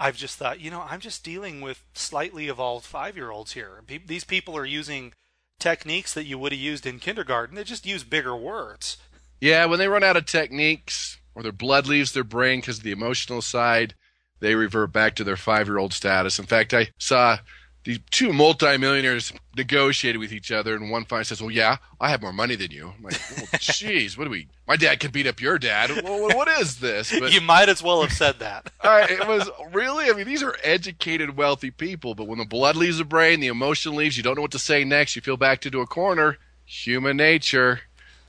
I've 0.00 0.16
just 0.16 0.36
thought, 0.36 0.60
you 0.60 0.70
know, 0.70 0.84
I'm 0.88 1.00
just 1.00 1.22
dealing 1.22 1.60
with 1.60 1.84
slightly 1.94 2.48
evolved 2.48 2.84
five-year-olds 2.84 3.52
here. 3.52 3.82
These 4.06 4.24
people 4.24 4.56
are 4.56 4.66
using 4.66 5.12
techniques 5.58 6.12
that 6.12 6.26
you 6.26 6.38
would 6.38 6.52
have 6.52 6.60
used 6.60 6.86
in 6.86 6.98
kindergarten. 6.98 7.54
They 7.54 7.64
just 7.64 7.86
use 7.86 8.04
bigger 8.04 8.36
words. 8.36 8.98
Yeah, 9.40 9.66
when 9.66 9.78
they 9.78 9.88
run 9.88 10.04
out 10.04 10.16
of 10.16 10.26
techniques 10.26 11.18
or 11.34 11.42
their 11.42 11.52
blood 11.52 11.86
leaves 11.86 12.12
their 12.12 12.24
brain 12.24 12.60
because 12.60 12.78
of 12.78 12.84
the 12.84 12.92
emotional 12.92 13.42
side, 13.42 13.94
they 14.40 14.54
revert 14.54 14.92
back 14.92 15.14
to 15.16 15.24
their 15.24 15.36
five-year-old 15.36 15.92
status. 15.92 16.38
In 16.38 16.46
fact, 16.46 16.74
I 16.74 16.88
saw 16.98 17.38
these 17.86 18.00
two 18.10 18.32
multimillionaires 18.32 19.32
negotiated 19.56 20.18
with 20.18 20.32
each 20.32 20.50
other, 20.50 20.74
and 20.74 20.90
one 20.90 21.04
finally 21.04 21.24
says, 21.24 21.40
"Well, 21.40 21.52
yeah, 21.52 21.76
I 22.00 22.10
have 22.10 22.20
more 22.20 22.32
money 22.32 22.56
than 22.56 22.72
you." 22.72 22.92
I'm 22.96 23.02
like, 23.04 23.14
"Jeez, 23.14 24.18
what 24.18 24.24
do 24.24 24.30
we? 24.30 24.48
My 24.66 24.74
dad 24.74 24.98
can 24.98 25.12
beat 25.12 25.28
up 25.28 25.40
your 25.40 25.56
dad. 25.56 26.02
Well, 26.02 26.36
what 26.36 26.48
is 26.48 26.80
this?" 26.80 27.16
But, 27.16 27.32
you 27.32 27.40
might 27.40 27.68
as 27.68 27.84
well 27.84 28.02
have 28.02 28.12
said 28.12 28.40
that. 28.40 28.72
I, 28.80 29.02
it 29.04 29.28
was 29.28 29.48
really. 29.72 30.10
I 30.10 30.14
mean, 30.14 30.26
these 30.26 30.42
are 30.42 30.56
educated, 30.64 31.36
wealthy 31.36 31.70
people, 31.70 32.16
but 32.16 32.26
when 32.26 32.38
the 32.40 32.44
blood 32.44 32.74
leaves 32.74 32.98
the 32.98 33.04
brain, 33.04 33.38
the 33.38 33.46
emotion 33.46 33.94
leaves. 33.94 34.16
You 34.16 34.24
don't 34.24 34.34
know 34.34 34.42
what 34.42 34.50
to 34.52 34.58
say 34.58 34.82
next. 34.82 35.14
You 35.14 35.22
feel 35.22 35.36
backed 35.36 35.64
into 35.64 35.80
a 35.80 35.86
corner. 35.86 36.38
Human 36.64 37.16
nature. 37.16 37.82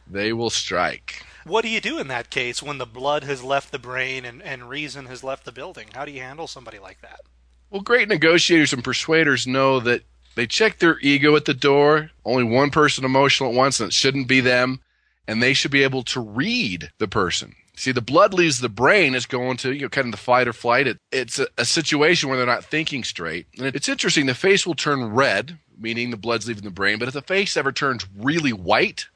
They 0.09 0.33
will 0.33 0.49
strike. 0.49 1.23
What 1.45 1.61
do 1.61 1.69
you 1.69 1.79
do 1.79 1.97
in 1.97 2.07
that 2.09 2.29
case 2.29 2.61
when 2.61 2.77
the 2.77 2.85
blood 2.85 3.23
has 3.23 3.43
left 3.43 3.71
the 3.71 3.79
brain 3.79 4.25
and, 4.25 4.41
and 4.41 4.69
reason 4.69 5.05
has 5.05 5.23
left 5.23 5.45
the 5.45 5.51
building? 5.51 5.87
How 5.93 6.05
do 6.05 6.11
you 6.11 6.21
handle 6.21 6.47
somebody 6.47 6.79
like 6.79 7.01
that? 7.01 7.21
Well, 7.69 7.81
great 7.81 8.07
negotiators 8.07 8.73
and 8.73 8.83
persuaders 8.83 9.47
know 9.47 9.79
that 9.81 10.03
they 10.35 10.47
check 10.47 10.79
their 10.79 10.99
ego 10.99 11.35
at 11.35 11.45
the 11.45 11.53
door. 11.53 12.11
Only 12.25 12.43
one 12.43 12.69
person 12.69 13.05
emotional 13.05 13.49
at 13.49 13.55
once, 13.55 13.79
and 13.79 13.87
it 13.87 13.93
shouldn't 13.93 14.27
be 14.27 14.39
them. 14.39 14.81
And 15.27 15.41
they 15.41 15.53
should 15.53 15.71
be 15.71 15.83
able 15.83 16.03
to 16.03 16.21
read 16.21 16.91
the 16.99 17.07
person. 17.07 17.55
See, 17.75 17.91
the 17.91 18.01
blood 18.01 18.33
leaves 18.33 18.59
the 18.59 18.69
brain. 18.69 19.13
It's 19.13 19.25
going 19.25 19.57
to, 19.57 19.73
you 19.73 19.81
know, 19.81 19.89
kind 19.89 20.07
of 20.07 20.11
the 20.11 20.17
fight 20.17 20.47
or 20.47 20.53
flight. 20.53 20.87
It, 20.87 20.97
it's 21.11 21.37
a, 21.37 21.47
a 21.57 21.65
situation 21.65 22.27
where 22.27 22.37
they're 22.37 22.45
not 22.45 22.65
thinking 22.65 23.03
straight. 23.03 23.45
And 23.57 23.67
it's 23.67 23.89
interesting. 23.89 24.25
The 24.25 24.33
face 24.33 24.65
will 24.65 24.73
turn 24.73 25.13
red, 25.13 25.59
meaning 25.77 26.09
the 26.09 26.17
blood's 26.17 26.47
leaving 26.47 26.63
the 26.63 26.71
brain. 26.71 26.97
But 26.97 27.07
if 27.07 27.13
the 27.13 27.21
face 27.21 27.55
ever 27.55 27.71
turns 27.71 28.07
really 28.17 28.53
white, 28.53 29.07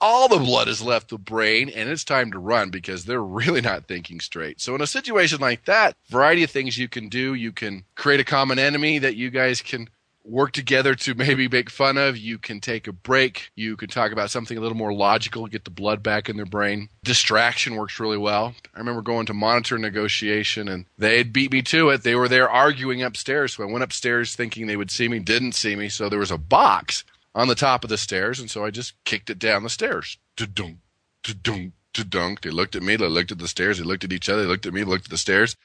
all 0.00 0.28
the 0.28 0.38
blood 0.38 0.68
has 0.68 0.82
left 0.82 1.08
the 1.08 1.18
brain 1.18 1.68
and 1.68 1.88
it's 1.88 2.04
time 2.04 2.30
to 2.32 2.38
run 2.38 2.70
because 2.70 3.04
they're 3.04 3.22
really 3.22 3.60
not 3.60 3.86
thinking 3.86 4.20
straight. 4.20 4.60
So 4.60 4.74
in 4.74 4.80
a 4.80 4.86
situation 4.86 5.40
like 5.40 5.64
that, 5.64 5.96
variety 6.08 6.44
of 6.44 6.50
things 6.50 6.78
you 6.78 6.88
can 6.88 7.08
do. 7.08 7.34
You 7.34 7.52
can 7.52 7.84
create 7.94 8.20
a 8.20 8.24
common 8.24 8.58
enemy 8.58 8.98
that 8.98 9.16
you 9.16 9.30
guys 9.30 9.60
can 9.62 9.88
work 10.24 10.52
together 10.52 10.94
to 10.94 11.14
maybe 11.14 11.48
make 11.48 11.70
fun 11.70 11.96
of. 11.96 12.16
You 12.16 12.38
can 12.38 12.60
take 12.60 12.86
a 12.86 12.92
break. 12.92 13.50
You 13.54 13.76
can 13.76 13.88
talk 13.88 14.12
about 14.12 14.30
something 14.30 14.56
a 14.56 14.60
little 14.60 14.76
more 14.76 14.92
logical, 14.92 15.46
get 15.46 15.64
the 15.64 15.70
blood 15.70 16.02
back 16.02 16.28
in 16.28 16.36
their 16.36 16.46
brain. 16.46 16.90
Distraction 17.02 17.76
works 17.76 17.98
really 17.98 18.18
well. 18.18 18.54
I 18.74 18.78
remember 18.78 19.02
going 19.02 19.26
to 19.26 19.34
monitor 19.34 19.78
negotiation 19.78 20.68
and 20.68 20.84
they'd 20.98 21.32
beat 21.32 21.52
me 21.52 21.62
to 21.62 21.88
it. 21.90 22.02
They 22.02 22.14
were 22.14 22.28
there 22.28 22.48
arguing 22.48 23.02
upstairs. 23.02 23.54
So 23.54 23.62
I 23.62 23.72
went 23.72 23.84
upstairs 23.84 24.34
thinking 24.34 24.66
they 24.66 24.76
would 24.76 24.90
see 24.90 25.08
me, 25.08 25.18
didn't 25.18 25.52
see 25.52 25.76
me. 25.76 25.88
So 25.88 26.08
there 26.08 26.18
was 26.18 26.30
a 26.30 26.38
box 26.38 27.04
on 27.38 27.46
the 27.46 27.54
top 27.54 27.84
of 27.84 27.90
the 27.90 27.96
stairs. 27.96 28.40
And 28.40 28.50
so 28.50 28.64
I 28.64 28.70
just 28.70 28.92
kicked 29.04 29.30
it 29.30 29.38
down 29.38 29.62
the 29.62 29.70
stairs. 29.70 30.18
Da-dunk, 30.36 30.78
da-dunk, 31.22 31.72
da-dunk. 31.94 32.40
They 32.40 32.50
looked 32.50 32.74
at 32.74 32.82
me. 32.82 32.96
They 32.96 33.06
looked 33.06 33.30
at 33.30 33.38
the 33.38 33.46
stairs. 33.46 33.78
They 33.78 33.84
looked 33.84 34.02
at 34.02 34.12
each 34.12 34.28
other. 34.28 34.42
They 34.42 34.48
looked 34.48 34.66
at 34.66 34.74
me, 34.74 34.82
looked 34.82 35.04
at 35.04 35.10
the 35.10 35.16
stairs. 35.16 35.56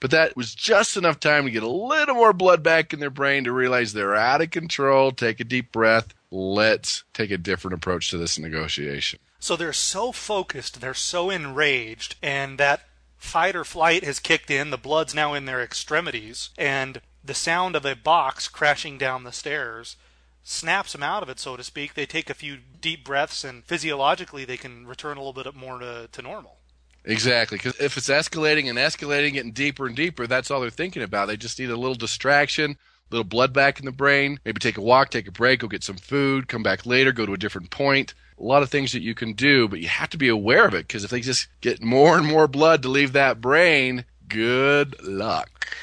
But 0.00 0.10
that 0.10 0.36
was 0.36 0.54
just 0.54 0.98
enough 0.98 1.18
time 1.18 1.46
to 1.46 1.50
get 1.50 1.62
a 1.62 1.68
little 1.68 2.14
more 2.14 2.34
blood 2.34 2.62
back 2.62 2.92
in 2.92 3.00
their 3.00 3.08
brain 3.08 3.44
to 3.44 3.52
realize 3.52 3.94
they're 3.94 4.14
out 4.14 4.42
of 4.42 4.50
control. 4.50 5.12
Take 5.12 5.40
a 5.40 5.44
deep 5.44 5.72
breath. 5.72 6.12
Let's 6.30 7.04
take 7.14 7.30
a 7.30 7.38
different 7.38 7.76
approach 7.76 8.10
to 8.10 8.18
this 8.18 8.38
negotiation. 8.38 9.20
So 9.40 9.56
they're 9.56 9.72
so 9.72 10.12
focused, 10.12 10.80
they're 10.80 10.94
so 10.94 11.30
enraged, 11.30 12.16
and 12.22 12.58
that 12.58 12.82
fight 13.16 13.56
or 13.56 13.64
flight 13.64 14.04
has 14.04 14.18
kicked 14.18 14.50
in. 14.50 14.70
The 14.70 14.76
blood's 14.76 15.14
now 15.14 15.32
in 15.32 15.46
their 15.46 15.62
extremities, 15.62 16.50
and 16.58 17.00
the 17.22 17.34
sound 17.34 17.76
of 17.76 17.86
a 17.86 17.94
box 17.94 18.48
crashing 18.48 18.98
down 18.98 19.24
the 19.24 19.32
stairs 19.32 19.96
snaps 20.44 20.92
them 20.92 21.02
out 21.02 21.22
of 21.22 21.28
it, 21.28 21.40
so 21.40 21.56
to 21.56 21.64
speak. 21.64 21.94
They 21.94 22.06
take 22.06 22.30
a 22.30 22.34
few 22.34 22.58
deep 22.80 23.04
breaths, 23.04 23.42
and 23.42 23.64
physiologically, 23.64 24.44
they 24.44 24.58
can 24.58 24.86
return 24.86 25.16
a 25.16 25.24
little 25.24 25.42
bit 25.42 25.56
more 25.56 25.78
to, 25.80 26.08
to 26.12 26.22
normal. 26.22 26.58
Exactly, 27.06 27.58
because 27.58 27.78
if 27.80 27.96
it's 27.96 28.08
escalating 28.08 28.68
and 28.68 28.78
escalating, 28.78 29.32
getting 29.32 29.52
deeper 29.52 29.86
and 29.86 29.96
deeper, 29.96 30.26
that's 30.26 30.50
all 30.50 30.60
they're 30.60 30.70
thinking 30.70 31.02
about. 31.02 31.26
They 31.26 31.36
just 31.36 31.58
need 31.58 31.70
a 31.70 31.76
little 31.76 31.94
distraction, 31.94 32.72
a 32.72 32.76
little 33.10 33.24
blood 33.24 33.52
back 33.52 33.78
in 33.78 33.84
the 33.84 33.92
brain. 33.92 34.38
Maybe 34.44 34.58
take 34.58 34.78
a 34.78 34.82
walk, 34.82 35.10
take 35.10 35.28
a 35.28 35.32
break, 35.32 35.60
go 35.60 35.68
get 35.68 35.84
some 35.84 35.96
food, 35.96 36.48
come 36.48 36.62
back 36.62 36.86
later, 36.86 37.12
go 37.12 37.26
to 37.26 37.34
a 37.34 37.38
different 37.38 37.70
point. 37.70 38.14
A 38.38 38.42
lot 38.42 38.62
of 38.62 38.70
things 38.70 38.92
that 38.92 39.02
you 39.02 39.14
can 39.14 39.34
do, 39.34 39.68
but 39.68 39.80
you 39.80 39.88
have 39.88 40.10
to 40.10 40.18
be 40.18 40.28
aware 40.28 40.66
of 40.66 40.74
it 40.74 40.88
because 40.88 41.04
if 41.04 41.10
they 41.10 41.20
just 41.20 41.48
get 41.60 41.82
more 41.82 42.16
and 42.16 42.26
more 42.26 42.48
blood 42.48 42.82
to 42.82 42.88
leave 42.88 43.12
that 43.12 43.40
brain, 43.40 44.06
good 44.28 45.00
luck. 45.02 45.76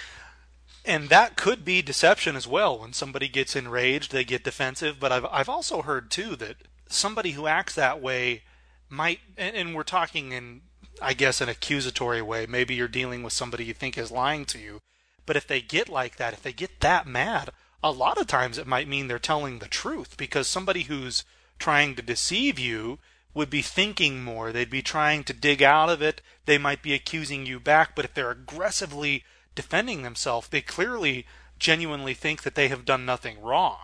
And 0.83 1.09
that 1.09 1.37
could 1.37 1.63
be 1.63 1.81
deception 1.81 2.35
as 2.35 2.47
well. 2.47 2.79
When 2.79 2.93
somebody 2.93 3.27
gets 3.27 3.55
enraged, 3.55 4.11
they 4.11 4.23
get 4.23 4.43
defensive. 4.43 4.99
But 4.99 5.11
I've 5.11 5.25
I've 5.31 5.49
also 5.49 5.81
heard 5.83 6.09
too 6.09 6.35
that 6.37 6.57
somebody 6.89 7.31
who 7.31 7.47
acts 7.47 7.75
that 7.75 8.01
way 8.01 8.43
might, 8.89 9.19
and, 9.37 9.55
and 9.55 9.75
we're 9.75 9.83
talking 9.83 10.31
in 10.31 10.61
I 11.01 11.13
guess, 11.13 11.41
an 11.41 11.49
accusatory 11.49 12.21
way. 12.21 12.45
Maybe 12.45 12.75
you're 12.75 12.87
dealing 12.87 13.23
with 13.23 13.33
somebody 13.33 13.65
you 13.65 13.73
think 13.73 13.97
is 13.97 14.11
lying 14.11 14.45
to 14.45 14.59
you. 14.59 14.81
But 15.25 15.35
if 15.35 15.47
they 15.47 15.61
get 15.61 15.89
like 15.89 16.17
that, 16.17 16.33
if 16.33 16.43
they 16.43 16.53
get 16.53 16.79
that 16.81 17.07
mad, 17.07 17.51
a 17.83 17.91
lot 17.91 18.19
of 18.19 18.27
times 18.27 18.57
it 18.57 18.67
might 18.67 18.87
mean 18.87 19.07
they're 19.07 19.19
telling 19.19 19.59
the 19.59 19.67
truth 19.67 20.15
because 20.17 20.47
somebody 20.47 20.83
who's 20.83 21.23
trying 21.57 21.95
to 21.95 22.01
deceive 22.01 22.59
you 22.59 22.99
would 23.33 23.49
be 23.49 23.61
thinking 23.61 24.23
more. 24.23 24.51
They'd 24.51 24.69
be 24.69 24.81
trying 24.81 25.23
to 25.25 25.33
dig 25.33 25.63
out 25.63 25.89
of 25.89 26.01
it. 26.01 26.21
They 26.45 26.57
might 26.57 26.83
be 26.83 26.93
accusing 26.93 27.45
you 27.45 27.59
back. 27.59 27.95
But 27.95 28.05
if 28.05 28.13
they're 28.13 28.31
aggressively 28.31 29.23
defending 29.55 30.03
themselves, 30.03 30.47
they 30.47 30.61
clearly 30.61 31.25
genuinely 31.59 32.13
think 32.13 32.43
that 32.43 32.55
they 32.55 32.67
have 32.67 32.85
done 32.85 33.05
nothing 33.05 33.41
wrong. 33.41 33.79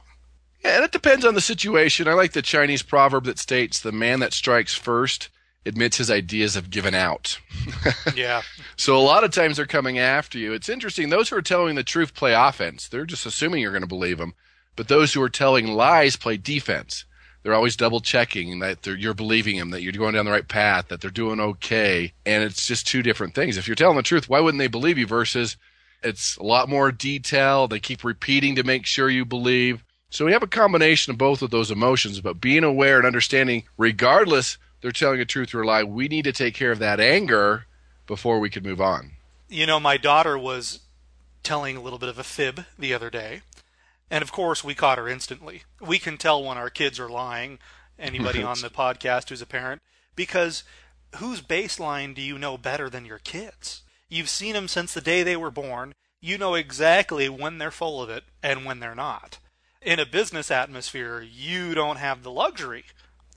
Yeah, 0.63 0.77
and 0.77 0.83
it 0.83 0.91
depends 0.91 1.25
on 1.25 1.35
the 1.35 1.41
situation. 1.41 2.07
I 2.07 2.13
like 2.13 2.33
the 2.33 2.41
Chinese 2.41 2.81
proverb 2.81 3.25
that 3.25 3.39
states 3.39 3.79
the 3.79 3.91
man 3.91 4.19
that 4.19 4.33
strikes 4.33 4.73
first 4.73 5.29
admits 5.65 5.97
his 5.97 6.09
ideas 6.09 6.55
have 6.55 6.69
given 6.69 6.95
out. 6.95 7.39
yeah. 8.15 8.41
So 8.77 8.97
a 8.97 8.99
lot 8.99 9.23
of 9.23 9.31
times 9.31 9.57
they're 9.57 9.65
coming 9.65 9.99
after 9.99 10.37
you. 10.37 10.53
It's 10.53 10.69
interesting. 10.69 11.09
Those 11.09 11.29
who 11.29 11.35
are 11.35 11.41
telling 11.41 11.75
the 11.75 11.83
truth 11.83 12.13
play 12.13 12.33
offense. 12.33 12.87
They're 12.87 13.05
just 13.05 13.25
assuming 13.25 13.61
you're 13.61 13.71
going 13.71 13.81
to 13.81 13.87
believe 13.87 14.17
them. 14.17 14.33
But 14.75 14.87
those 14.87 15.13
who 15.13 15.21
are 15.21 15.29
telling 15.29 15.67
lies 15.67 16.15
play 16.15 16.37
defense. 16.37 17.05
They're 17.47 17.55
always 17.55 17.77
double 17.77 18.01
checking 18.01 18.59
that 18.59 18.85
you're 18.85 19.13
believing 19.13 19.57
them, 19.57 19.69
that 19.69 19.81
you're 19.81 19.93
going 19.93 20.15
down 20.15 20.25
the 20.25 20.31
right 20.31 20.45
path, 20.45 20.89
that 20.89 20.99
they're 20.99 21.09
doing 21.09 21.39
okay. 21.39 22.11
And 22.25 22.43
it's 22.43 22.67
just 22.67 22.85
two 22.85 23.01
different 23.01 23.35
things. 23.35 23.55
If 23.55 23.69
you're 23.69 23.75
telling 23.75 23.95
the 23.95 24.03
truth, 24.03 24.27
why 24.27 24.41
wouldn't 24.41 24.59
they 24.59 24.67
believe 24.67 24.97
you 24.97 25.07
versus 25.07 25.55
it's 26.03 26.35
a 26.35 26.43
lot 26.43 26.67
more 26.67 26.91
detail. 26.91 27.69
They 27.69 27.79
keep 27.79 28.03
repeating 28.03 28.57
to 28.57 28.65
make 28.65 28.85
sure 28.85 29.09
you 29.09 29.23
believe. 29.23 29.81
So 30.09 30.25
we 30.25 30.33
have 30.33 30.43
a 30.43 30.47
combination 30.47 31.11
of 31.11 31.17
both 31.17 31.41
of 31.41 31.49
those 31.49 31.71
emotions, 31.71 32.19
but 32.19 32.41
being 32.41 32.65
aware 32.65 32.97
and 32.97 33.07
understanding, 33.07 33.63
regardless 33.77 34.57
they're 34.81 34.91
telling 34.91 35.21
a 35.21 35.25
truth 35.25 35.55
or 35.55 35.61
a 35.61 35.65
lie. 35.65 35.85
We 35.85 36.09
need 36.09 36.25
to 36.25 36.33
take 36.33 36.53
care 36.53 36.73
of 36.73 36.79
that 36.79 36.99
anger 36.99 37.65
before 38.07 38.41
we 38.41 38.49
can 38.49 38.63
move 38.63 38.81
on. 38.81 39.11
You 39.47 39.65
know, 39.65 39.79
my 39.79 39.95
daughter 39.95 40.37
was 40.37 40.81
telling 41.43 41.77
a 41.77 41.81
little 41.81 41.97
bit 41.97 42.09
of 42.09 42.19
a 42.19 42.25
fib 42.25 42.65
the 42.77 42.93
other 42.93 43.09
day. 43.09 43.39
And 44.09 44.21
of 44.21 44.31
course, 44.31 44.63
we 44.63 44.75
caught 44.75 44.97
her 44.97 45.07
instantly. 45.07 45.63
We 45.81 45.99
can 45.99 46.17
tell 46.17 46.43
when 46.43 46.57
our 46.57 46.69
kids 46.69 46.99
are 46.99 47.09
lying, 47.09 47.59
anybody 47.99 48.41
on 48.41 48.61
the 48.61 48.69
podcast 48.71 49.29
who's 49.29 49.41
a 49.41 49.45
parent, 49.45 49.81
because 50.15 50.63
whose 51.15 51.41
baseline 51.41 52.15
do 52.15 52.21
you 52.21 52.37
know 52.37 52.57
better 52.57 52.89
than 52.89 53.05
your 53.05 53.19
kids? 53.19 53.83
You've 54.09 54.29
seen 54.29 54.53
them 54.53 54.67
since 54.67 54.93
the 54.93 55.01
day 55.01 55.23
they 55.23 55.35
were 55.35 55.51
born. 55.51 55.93
You 56.21 56.37
know 56.37 56.55
exactly 56.55 57.29
when 57.29 57.57
they're 57.57 57.71
full 57.71 58.01
of 58.01 58.09
it 58.09 58.23
and 58.41 58.65
when 58.65 58.79
they're 58.79 58.95
not. 58.95 59.39
In 59.81 59.99
a 59.99 60.05
business 60.05 60.49
atmosphere, 60.49 61.21
you 61.21 61.75
don't 61.75 61.97
have 61.97 62.23
the 62.23 62.31
luxury 62.31 62.85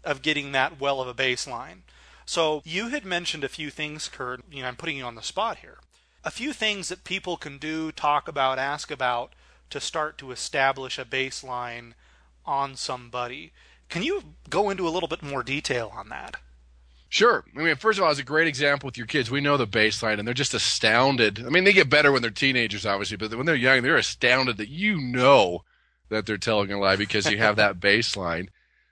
of 0.04 0.22
getting 0.22 0.52
that 0.52 0.80
well 0.80 1.00
of 1.00 1.08
a 1.08 1.14
baseline. 1.14 1.82
So 2.24 2.62
you 2.64 2.88
had 2.88 3.04
mentioned 3.04 3.44
a 3.44 3.48
few 3.48 3.70
things, 3.70 4.08
Kurt. 4.08 4.40
You 4.50 4.62
know, 4.62 4.68
I'm 4.68 4.76
putting 4.76 4.96
you 4.96 5.04
on 5.04 5.16
the 5.16 5.22
spot 5.22 5.58
here. 5.58 5.78
A 6.24 6.30
few 6.30 6.52
things 6.52 6.88
that 6.88 7.04
people 7.04 7.36
can 7.36 7.58
do, 7.58 7.92
talk 7.92 8.28
about, 8.28 8.58
ask 8.58 8.90
about 8.90 9.32
to 9.70 9.80
start 9.80 10.18
to 10.18 10.30
establish 10.30 10.98
a 10.98 11.04
baseline 11.04 11.92
on 12.44 12.76
somebody. 12.76 13.52
Can 13.88 14.02
you 14.02 14.22
go 14.48 14.70
into 14.70 14.86
a 14.86 14.90
little 14.90 15.08
bit 15.08 15.22
more 15.22 15.42
detail 15.42 15.92
on 15.94 16.08
that? 16.10 16.36
Sure. 17.08 17.44
I 17.56 17.62
mean, 17.62 17.74
first 17.74 17.98
of 17.98 18.04
all, 18.04 18.10
it's 18.12 18.20
a 18.20 18.24
great 18.24 18.46
example 18.46 18.86
with 18.86 18.96
your 18.96 19.06
kids. 19.06 19.30
We 19.30 19.40
know 19.40 19.56
the 19.56 19.66
baseline, 19.66 20.20
and 20.20 20.26
they're 20.26 20.32
just 20.32 20.54
astounded. 20.54 21.44
I 21.44 21.48
mean, 21.48 21.64
they 21.64 21.72
get 21.72 21.90
better 21.90 22.12
when 22.12 22.22
they're 22.22 22.30
teenagers, 22.30 22.86
obviously, 22.86 23.16
but 23.16 23.34
when 23.34 23.46
they're 23.46 23.56
young, 23.56 23.82
they're 23.82 23.96
astounded 23.96 24.58
that 24.58 24.68
you 24.68 25.00
know 25.00 25.64
that 26.08 26.24
they're 26.24 26.38
telling 26.38 26.70
a 26.70 26.78
lie 26.78 26.94
because 26.94 27.28
you 27.28 27.38
have 27.38 27.56
that 27.56 27.80
baseline. 27.80 28.48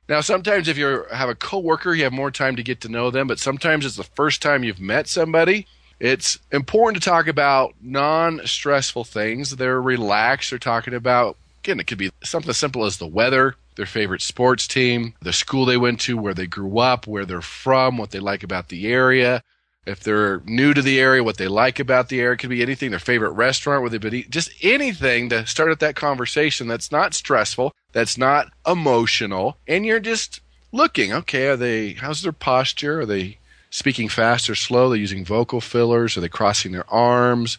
Now, 0.09 0.21
sometimes 0.21 0.67
if 0.67 0.77
you 0.77 1.05
have 1.13 1.29
a 1.29 1.35
coworker, 1.37 1.95
you 1.95 2.05
have 2.05 2.13
more 2.13 2.33
time 2.33 2.57
to 2.57 2.63
get 2.63 2.81
to 2.81 2.89
know 2.89 3.11
them, 3.11 3.29
but 3.29 3.39
sometimes 3.39 3.87
it's 3.87 3.97
the 3.97 4.03
first 4.03 4.43
time 4.43 4.65
you've 4.65 4.81
met 4.81 5.07
somebody. 5.07 5.67
It's 6.01 6.39
important 6.53 7.03
to 7.03 7.09
talk 7.09 7.27
about 7.27 7.75
non-stressful 7.81 9.05
things. 9.05 9.57
They're 9.57 9.81
relaxed. 9.81 10.51
They're 10.51 10.59
talking 10.59 10.95
about 10.95 11.37
again, 11.69 11.81
it 11.81 11.87
could 11.87 11.99
be 11.99 12.11
something 12.23 12.51
as 12.51 12.57
simple 12.57 12.85
as 12.85 12.97
the 12.97 13.07
weather, 13.07 13.55
their 13.77 13.87
favorite 13.87 14.23
sports 14.23 14.67
team, 14.67 15.15
the 15.21 15.33
school 15.33 15.65
they 15.65 15.77
went 15.77 16.01
to, 16.01 16.17
where 16.17 16.35
they 16.35 16.47
grew 16.47 16.79
up, 16.79 17.07
where 17.07 17.27
they're 17.27 17.43
from, 17.43 17.99
what 17.99 18.11
they 18.11 18.21
like 18.21 18.43
about 18.43 18.69
the 18.69 18.91
area, 18.91 19.43
if 19.87 20.01
they're 20.01 20.41
new 20.47 20.73
to 20.73 20.83
the 20.83 20.99
area, 20.99 21.23
what 21.23 21.37
they 21.37 21.49
like 21.49 21.79
about 21.79 22.09
the 22.09 22.21
area. 22.21 22.35
It 22.35 22.39
could 22.39 22.51
be 22.51 22.63
anything, 22.63 22.91
their 22.91 22.99
favorite 22.99 23.33
restaurant 23.33 23.83
where 23.83 23.91
they've 23.91 24.01
been 24.01 24.15
eating, 24.15 24.31
just 24.31 24.51
anything 24.63 25.29
to 25.29 25.47
start 25.47 25.71
at 25.71 25.81
that 25.81 25.97
conversation 25.97 26.69
that's 26.69 26.93
not 26.93 27.15
stressful, 27.15 27.75
that's 27.93 28.17
not 28.17 28.51
emotional, 28.67 29.59
and 29.67 29.85
you're 29.85 30.01
just 30.01 30.41
looking, 30.73 31.13
okay, 31.13 31.49
are 31.49 31.57
they, 31.57 31.93
how's 31.95 32.23
their 32.23 32.33
posture? 32.33 33.01
Are 33.01 33.07
they 33.07 33.38
speaking 33.71 34.09
fast 34.09 34.49
or 34.49 34.55
slow? 34.55 34.89
They're 34.89 34.97
they 34.97 35.01
using 35.01 35.25
vocal 35.25 35.61
fillers? 35.61 36.17
Are 36.17 36.21
they 36.21 36.29
crossing 36.29 36.73
their 36.73 36.89
arms? 36.93 37.59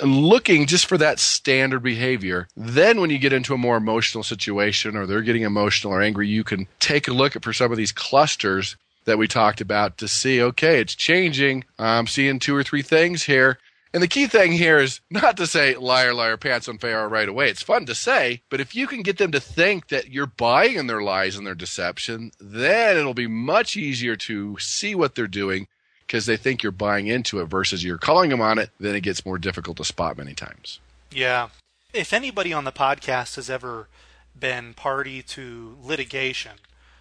And 0.00 0.14
looking 0.16 0.66
just 0.66 0.86
for 0.86 0.98
that 0.98 1.18
standard 1.18 1.82
behavior. 1.82 2.46
Then, 2.56 3.00
when 3.00 3.10
you 3.10 3.18
get 3.18 3.32
into 3.32 3.54
a 3.54 3.58
more 3.58 3.76
emotional 3.76 4.22
situation 4.22 4.96
or 4.96 5.06
they're 5.06 5.22
getting 5.22 5.42
emotional 5.42 5.92
or 5.92 6.02
angry, 6.02 6.28
you 6.28 6.44
can 6.44 6.68
take 6.78 7.08
a 7.08 7.12
look 7.12 7.34
at 7.36 7.42
for 7.42 7.52
some 7.52 7.72
of 7.72 7.78
these 7.78 7.92
clusters 7.92 8.76
that 9.06 9.18
we 9.18 9.26
talked 9.26 9.60
about 9.60 9.98
to 9.98 10.06
see, 10.06 10.42
okay, 10.42 10.80
it's 10.80 10.94
changing. 10.94 11.64
I'm 11.78 12.06
seeing 12.06 12.38
two 12.38 12.54
or 12.54 12.62
three 12.62 12.82
things 12.82 13.24
here. 13.24 13.58
And 13.98 14.02
the 14.04 14.06
key 14.06 14.28
thing 14.28 14.52
here 14.52 14.78
is 14.78 15.00
not 15.10 15.36
to 15.38 15.46
say 15.48 15.74
liar, 15.74 16.14
liar, 16.14 16.36
pants 16.36 16.68
on 16.68 16.78
fire 16.78 17.08
right 17.08 17.28
away. 17.28 17.48
It's 17.48 17.64
fun 17.64 17.84
to 17.86 17.96
say, 17.96 18.42
but 18.48 18.60
if 18.60 18.72
you 18.72 18.86
can 18.86 19.02
get 19.02 19.18
them 19.18 19.32
to 19.32 19.40
think 19.40 19.88
that 19.88 20.12
you're 20.12 20.24
buying 20.24 20.76
in 20.76 20.86
their 20.86 21.02
lies 21.02 21.34
and 21.34 21.44
their 21.44 21.56
deception, 21.56 22.30
then 22.38 22.96
it'll 22.96 23.12
be 23.12 23.26
much 23.26 23.76
easier 23.76 24.14
to 24.14 24.56
see 24.60 24.94
what 24.94 25.16
they're 25.16 25.26
doing 25.26 25.66
because 26.06 26.26
they 26.26 26.36
think 26.36 26.62
you're 26.62 26.70
buying 26.70 27.08
into 27.08 27.40
it 27.40 27.46
versus 27.46 27.82
you're 27.82 27.98
calling 27.98 28.30
them 28.30 28.40
on 28.40 28.56
it. 28.56 28.70
Then 28.78 28.94
it 28.94 29.00
gets 29.00 29.26
more 29.26 29.36
difficult 29.36 29.78
to 29.78 29.84
spot 29.84 30.16
many 30.16 30.32
times. 30.32 30.78
Yeah. 31.10 31.48
If 31.92 32.12
anybody 32.12 32.52
on 32.52 32.62
the 32.62 32.70
podcast 32.70 33.34
has 33.34 33.50
ever 33.50 33.88
been 34.38 34.74
party 34.74 35.22
to 35.22 35.76
litigation, 35.82 36.52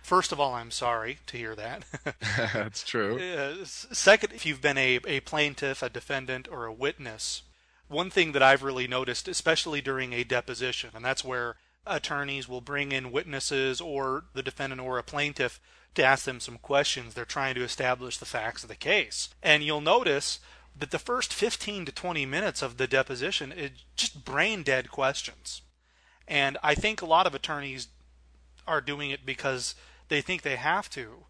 First 0.08 0.32
of 0.32 0.40
all, 0.40 0.54
I'm 0.54 0.72
sorry 0.72 1.18
to 1.26 1.36
hear 1.36 1.54
that. 1.56 1.84
That's 2.54 2.82
true. 2.82 3.20
Uh, 3.20 3.66
second, 3.66 4.32
if 4.32 4.46
you've 4.46 4.62
been 4.62 4.78
a, 4.78 5.02
a 5.06 5.20
plaintiff, 5.20 5.84
a 5.84 5.90
defendant, 5.90 6.48
or 6.50 6.66
a 6.66 6.72
witness, 6.72 7.42
one 7.90 8.10
thing 8.10 8.32
that 8.32 8.42
I've 8.42 8.64
really 8.64 8.88
noticed, 8.88 9.28
especially 9.28 9.82
during 9.82 10.14
a 10.14 10.24
deposition, 10.24 10.92
and 10.96 11.04
that's 11.04 11.26
where 11.26 11.58
attorneys 11.86 12.48
will 12.48 12.62
bring 12.62 12.94
in 12.94 13.12
witnesses 13.12 13.82
or 13.82 14.24
the 14.34 14.42
defendant 14.42 14.80
or 14.80 14.98
a 14.98 15.04
plaintiff 15.04 15.60
to 15.96 16.06
ask 16.06 16.24
them 16.24 16.40
some 16.40 16.58
questions. 16.58 17.14
They're 17.14 17.26
trying 17.26 17.56
to 17.56 17.64
establish 17.64 18.18
the 18.18 18.26
facts 18.26 18.64
of 18.64 18.70
the 18.70 18.76
case. 18.76 19.28
And 19.44 19.62
you'll 19.62 19.82
notice 19.82 20.40
that 20.80 20.92
the 20.92 21.00
first 21.00 21.34
15 21.34 21.84
to 21.84 21.92
20 21.92 22.26
minutes 22.26 22.62
of 22.62 22.78
the 22.78 22.88
deposition 22.88 23.52
is 23.52 23.72
just 23.98 24.24
brain 24.24 24.64
dead 24.64 24.90
questions. 24.90 25.64
And 26.26 26.58
I 26.64 26.76
think 26.76 27.02
a 27.02 27.06
lot 27.06 27.28
of 27.28 27.36
attorneys 27.36 27.90
are 28.66 28.80
doing 28.80 29.12
it 29.12 29.26
because 29.26 29.76
they 30.10 30.22
think 30.22 30.42
they 30.42 30.56
have 30.56 30.90
to. 30.92 31.26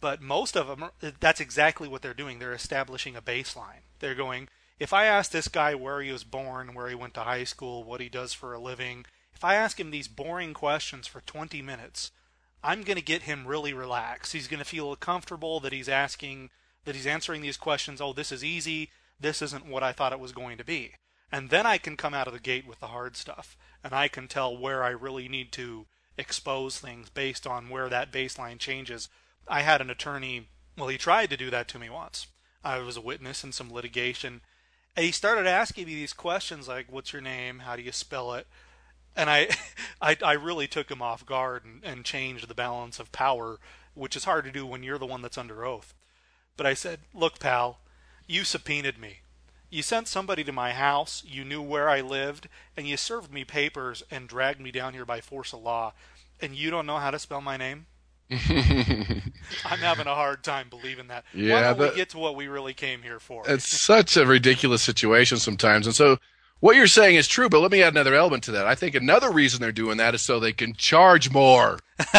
But 0.00 0.20
most 0.20 0.56
of 0.56 0.66
them, 0.66 0.90
that's 1.20 1.40
exactly 1.40 1.88
what 1.88 2.02
they're 2.02 2.14
doing. 2.14 2.38
They're 2.38 2.52
establishing 2.52 3.16
a 3.16 3.22
baseline. 3.22 3.84
They're 3.98 4.14
going, 4.14 4.48
if 4.78 4.92
I 4.92 5.06
ask 5.06 5.30
this 5.30 5.48
guy 5.48 5.74
where 5.74 6.00
he 6.00 6.12
was 6.12 6.24
born, 6.24 6.74
where 6.74 6.88
he 6.88 6.94
went 6.94 7.14
to 7.14 7.20
high 7.20 7.44
school, 7.44 7.82
what 7.82 8.00
he 8.00 8.08
does 8.08 8.32
for 8.32 8.52
a 8.52 8.58
living, 8.58 9.06
if 9.34 9.42
I 9.44 9.54
ask 9.54 9.80
him 9.80 9.90
these 9.90 10.08
boring 10.08 10.54
questions 10.54 11.06
for 11.06 11.20
20 11.22 11.62
minutes, 11.62 12.10
I'm 12.62 12.82
going 12.82 12.96
to 12.96 13.02
get 13.02 13.22
him 13.22 13.46
really 13.46 13.72
relaxed. 13.72 14.32
He's 14.32 14.48
going 14.48 14.58
to 14.58 14.64
feel 14.64 14.94
comfortable 14.96 15.60
that 15.60 15.72
he's 15.72 15.88
asking, 15.88 16.50
that 16.84 16.94
he's 16.94 17.06
answering 17.06 17.42
these 17.42 17.56
questions. 17.56 18.00
Oh, 18.00 18.12
this 18.12 18.32
is 18.32 18.44
easy. 18.44 18.90
This 19.18 19.40
isn't 19.40 19.66
what 19.66 19.82
I 19.82 19.92
thought 19.92 20.12
it 20.12 20.20
was 20.20 20.32
going 20.32 20.58
to 20.58 20.64
be. 20.64 20.92
And 21.32 21.50
then 21.50 21.66
I 21.66 21.78
can 21.78 21.96
come 21.96 22.14
out 22.14 22.26
of 22.26 22.32
the 22.32 22.40
gate 22.40 22.66
with 22.66 22.80
the 22.80 22.88
hard 22.88 23.16
stuff. 23.16 23.56
And 23.82 23.94
I 23.94 24.08
can 24.08 24.28
tell 24.28 24.56
where 24.56 24.82
I 24.82 24.90
really 24.90 25.28
need 25.28 25.52
to 25.52 25.86
expose 26.18 26.78
things 26.78 27.08
based 27.10 27.46
on 27.46 27.68
where 27.68 27.88
that 27.88 28.12
baseline 28.12 28.58
changes. 28.58 29.08
I 29.48 29.62
had 29.62 29.80
an 29.80 29.90
attorney, 29.90 30.48
well, 30.76 30.88
he 30.88 30.98
tried 30.98 31.30
to 31.30 31.36
do 31.36 31.50
that 31.50 31.68
to 31.68 31.78
me 31.78 31.90
once. 31.90 32.26
I 32.64 32.78
was 32.78 32.96
a 32.96 33.00
witness 33.00 33.44
in 33.44 33.52
some 33.52 33.72
litigation. 33.72 34.40
And 34.96 35.04
he 35.04 35.12
started 35.12 35.46
asking 35.46 35.86
me 35.86 35.94
these 35.94 36.12
questions 36.12 36.68
like, 36.68 36.90
what's 36.90 37.12
your 37.12 37.22
name? 37.22 37.60
How 37.60 37.76
do 37.76 37.82
you 37.82 37.92
spell 37.92 38.34
it? 38.34 38.46
And 39.14 39.30
I, 39.30 39.48
I, 40.00 40.16
I 40.22 40.32
really 40.32 40.66
took 40.66 40.90
him 40.90 41.02
off 41.02 41.26
guard 41.26 41.64
and, 41.64 41.84
and 41.84 42.04
changed 42.04 42.48
the 42.48 42.54
balance 42.54 42.98
of 42.98 43.12
power, 43.12 43.58
which 43.94 44.16
is 44.16 44.24
hard 44.24 44.44
to 44.44 44.50
do 44.50 44.66
when 44.66 44.82
you're 44.82 44.98
the 44.98 45.06
one 45.06 45.22
that's 45.22 45.38
under 45.38 45.64
oath. 45.64 45.94
But 46.56 46.66
I 46.66 46.74
said, 46.74 47.00
look, 47.14 47.38
pal, 47.38 47.80
you 48.26 48.44
subpoenaed 48.44 48.98
me. 48.98 49.20
You 49.76 49.82
sent 49.82 50.08
somebody 50.08 50.42
to 50.42 50.52
my 50.52 50.72
house, 50.72 51.22
you 51.26 51.44
knew 51.44 51.60
where 51.60 51.90
I 51.90 52.00
lived, 52.00 52.48
and 52.78 52.88
you 52.88 52.96
served 52.96 53.30
me 53.30 53.44
papers 53.44 54.02
and 54.10 54.26
dragged 54.26 54.58
me 54.58 54.70
down 54.70 54.94
here 54.94 55.04
by 55.04 55.20
force 55.20 55.52
of 55.52 55.60
law, 55.60 55.92
and 56.40 56.56
you 56.56 56.70
don't 56.70 56.86
know 56.86 56.96
how 56.96 57.10
to 57.10 57.18
spell 57.18 57.42
my 57.42 57.58
name? 57.58 57.84
I'm 58.30 59.80
having 59.80 60.06
a 60.06 60.14
hard 60.14 60.42
time 60.42 60.70
believing 60.70 61.08
that. 61.08 61.26
Yeah, 61.34 61.52
Why 61.52 61.60
don't 61.60 61.90
we 61.90 61.94
get 61.94 62.08
to 62.10 62.18
what 62.18 62.36
we 62.36 62.48
really 62.48 62.72
came 62.72 63.02
here 63.02 63.20
for? 63.20 63.42
It's 63.46 63.68
such 63.68 64.16
a 64.16 64.24
ridiculous 64.24 64.80
situation 64.80 65.36
sometimes. 65.36 65.86
And 65.86 65.94
so 65.94 66.20
what 66.60 66.74
you're 66.74 66.86
saying 66.86 67.16
is 67.16 67.28
true, 67.28 67.50
but 67.50 67.60
let 67.60 67.70
me 67.70 67.82
add 67.82 67.92
another 67.92 68.14
element 68.14 68.44
to 68.44 68.52
that. 68.52 68.66
I 68.66 68.74
think 68.74 68.94
another 68.94 69.30
reason 69.30 69.60
they're 69.60 69.72
doing 69.72 69.98
that 69.98 70.14
is 70.14 70.22
so 70.22 70.40
they 70.40 70.54
can 70.54 70.72
charge 70.72 71.30
more. 71.30 71.80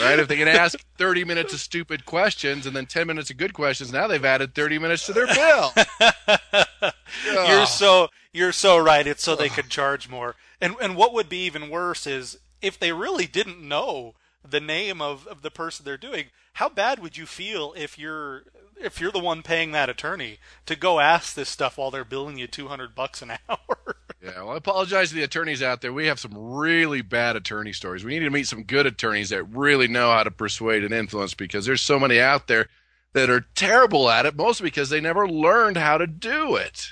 right? 0.00 0.18
If 0.18 0.28
they 0.28 0.36
can 0.36 0.48
ask 0.48 0.78
30 0.98 1.24
minutes 1.24 1.52
of 1.52 1.60
stupid 1.60 2.04
questions 2.04 2.66
and 2.66 2.74
then 2.74 2.86
10 2.86 3.06
minutes 3.06 3.30
of 3.30 3.36
good 3.36 3.54
questions, 3.54 3.92
now 3.92 4.06
they've 4.06 4.24
added 4.24 4.54
30 4.54 4.78
minutes 4.78 5.06
to 5.06 5.12
their 5.12 5.26
bill. 5.26 5.72
You're 7.24 7.66
so 7.66 8.08
you're 8.32 8.52
so 8.52 8.78
right. 8.78 9.06
It's 9.06 9.22
so 9.22 9.34
they 9.34 9.48
could 9.48 9.68
charge 9.68 10.08
more. 10.08 10.36
And 10.60 10.74
and 10.80 10.96
what 10.96 11.12
would 11.14 11.28
be 11.28 11.44
even 11.46 11.70
worse 11.70 12.06
is 12.06 12.38
if 12.60 12.78
they 12.78 12.92
really 12.92 13.26
didn't 13.26 13.66
know 13.66 14.14
the 14.48 14.60
name 14.60 15.00
of, 15.00 15.26
of 15.26 15.42
the 15.42 15.50
person 15.50 15.84
they're 15.84 15.96
doing, 15.96 16.26
how 16.54 16.68
bad 16.68 17.00
would 17.00 17.16
you 17.16 17.26
feel 17.26 17.72
if 17.76 17.98
you're 17.98 18.44
if 18.80 19.00
you're 19.00 19.12
the 19.12 19.18
one 19.18 19.42
paying 19.42 19.72
that 19.72 19.88
attorney 19.88 20.38
to 20.66 20.76
go 20.76 21.00
ask 21.00 21.34
this 21.34 21.48
stuff 21.48 21.78
while 21.78 21.90
they're 21.90 22.04
billing 22.04 22.38
you 22.38 22.46
200 22.46 22.94
bucks 22.94 23.22
an 23.22 23.32
hour? 23.48 23.96
Yeah, 24.22 24.42
well, 24.42 24.50
I 24.50 24.56
apologize 24.56 25.10
to 25.10 25.14
the 25.14 25.22
attorneys 25.22 25.62
out 25.62 25.80
there. 25.80 25.92
We 25.92 26.06
have 26.06 26.18
some 26.18 26.32
really 26.36 27.02
bad 27.02 27.36
attorney 27.36 27.72
stories. 27.72 28.04
We 28.04 28.18
need 28.18 28.24
to 28.24 28.30
meet 28.30 28.48
some 28.48 28.64
good 28.64 28.86
attorneys 28.86 29.28
that 29.30 29.44
really 29.44 29.86
know 29.86 30.10
how 30.10 30.24
to 30.24 30.30
persuade 30.30 30.82
and 30.82 30.92
influence 30.92 31.34
because 31.34 31.66
there's 31.66 31.80
so 31.80 32.00
many 32.00 32.18
out 32.18 32.48
there 32.48 32.68
that 33.12 33.30
are 33.30 33.46
terrible 33.54 34.10
at 34.10 34.26
it, 34.26 34.36
mostly 34.36 34.64
because 34.64 34.90
they 34.90 35.00
never 35.00 35.28
learned 35.28 35.76
how 35.76 35.98
to 35.98 36.06
do 36.06 36.56
it. 36.56 36.88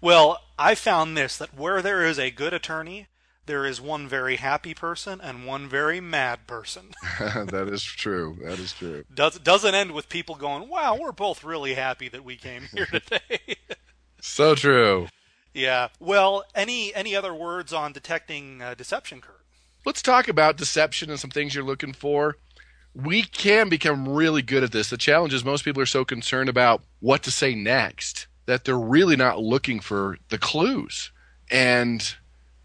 Well, 0.00 0.38
I 0.58 0.74
found 0.74 1.16
this 1.16 1.36
that 1.36 1.56
where 1.56 1.82
there 1.82 2.04
is 2.04 2.18
a 2.18 2.30
good 2.30 2.54
attorney, 2.54 3.06
there 3.46 3.66
is 3.66 3.80
one 3.80 4.08
very 4.08 4.36
happy 4.36 4.74
person 4.74 5.20
and 5.20 5.46
one 5.46 5.68
very 5.68 6.00
mad 6.00 6.46
person. 6.46 6.92
that 7.18 7.68
is 7.70 7.82
true. 7.82 8.38
That 8.44 8.58
is 8.58 8.72
true. 8.72 9.04
Does 9.12 9.38
doesn't 9.38 9.74
end 9.74 9.92
with 9.92 10.08
people 10.08 10.36
going, 10.36 10.68
"Wow, 10.68 10.98
we're 10.98 11.12
both 11.12 11.44
really 11.44 11.74
happy 11.74 12.08
that 12.08 12.24
we 12.24 12.36
came 12.36 12.68
here 12.72 12.86
today." 12.90 13.56
so 14.20 14.54
true. 14.54 15.08
Yeah. 15.54 15.88
Well, 16.00 16.44
any 16.54 16.94
any 16.94 17.14
other 17.14 17.34
words 17.34 17.72
on 17.72 17.92
detecting 17.92 18.62
uh, 18.62 18.74
deception, 18.74 19.20
Kurt? 19.20 19.40
Let's 19.84 20.02
talk 20.02 20.28
about 20.28 20.56
deception 20.56 21.10
and 21.10 21.18
some 21.18 21.30
things 21.30 21.54
you're 21.54 21.64
looking 21.64 21.92
for. 21.92 22.36
We 22.94 23.22
can 23.22 23.68
become 23.68 24.08
really 24.08 24.42
good 24.42 24.62
at 24.62 24.72
this. 24.72 24.90
The 24.90 24.96
challenge 24.96 25.34
is 25.34 25.44
most 25.44 25.64
people 25.64 25.82
are 25.82 25.86
so 25.86 26.04
concerned 26.04 26.48
about 26.48 26.82
what 27.00 27.22
to 27.24 27.30
say 27.30 27.54
next 27.54 28.26
that 28.46 28.64
they're 28.64 28.78
really 28.78 29.16
not 29.16 29.40
looking 29.40 29.80
for 29.80 30.18
the 30.28 30.38
clues. 30.38 31.10
And 31.50 32.14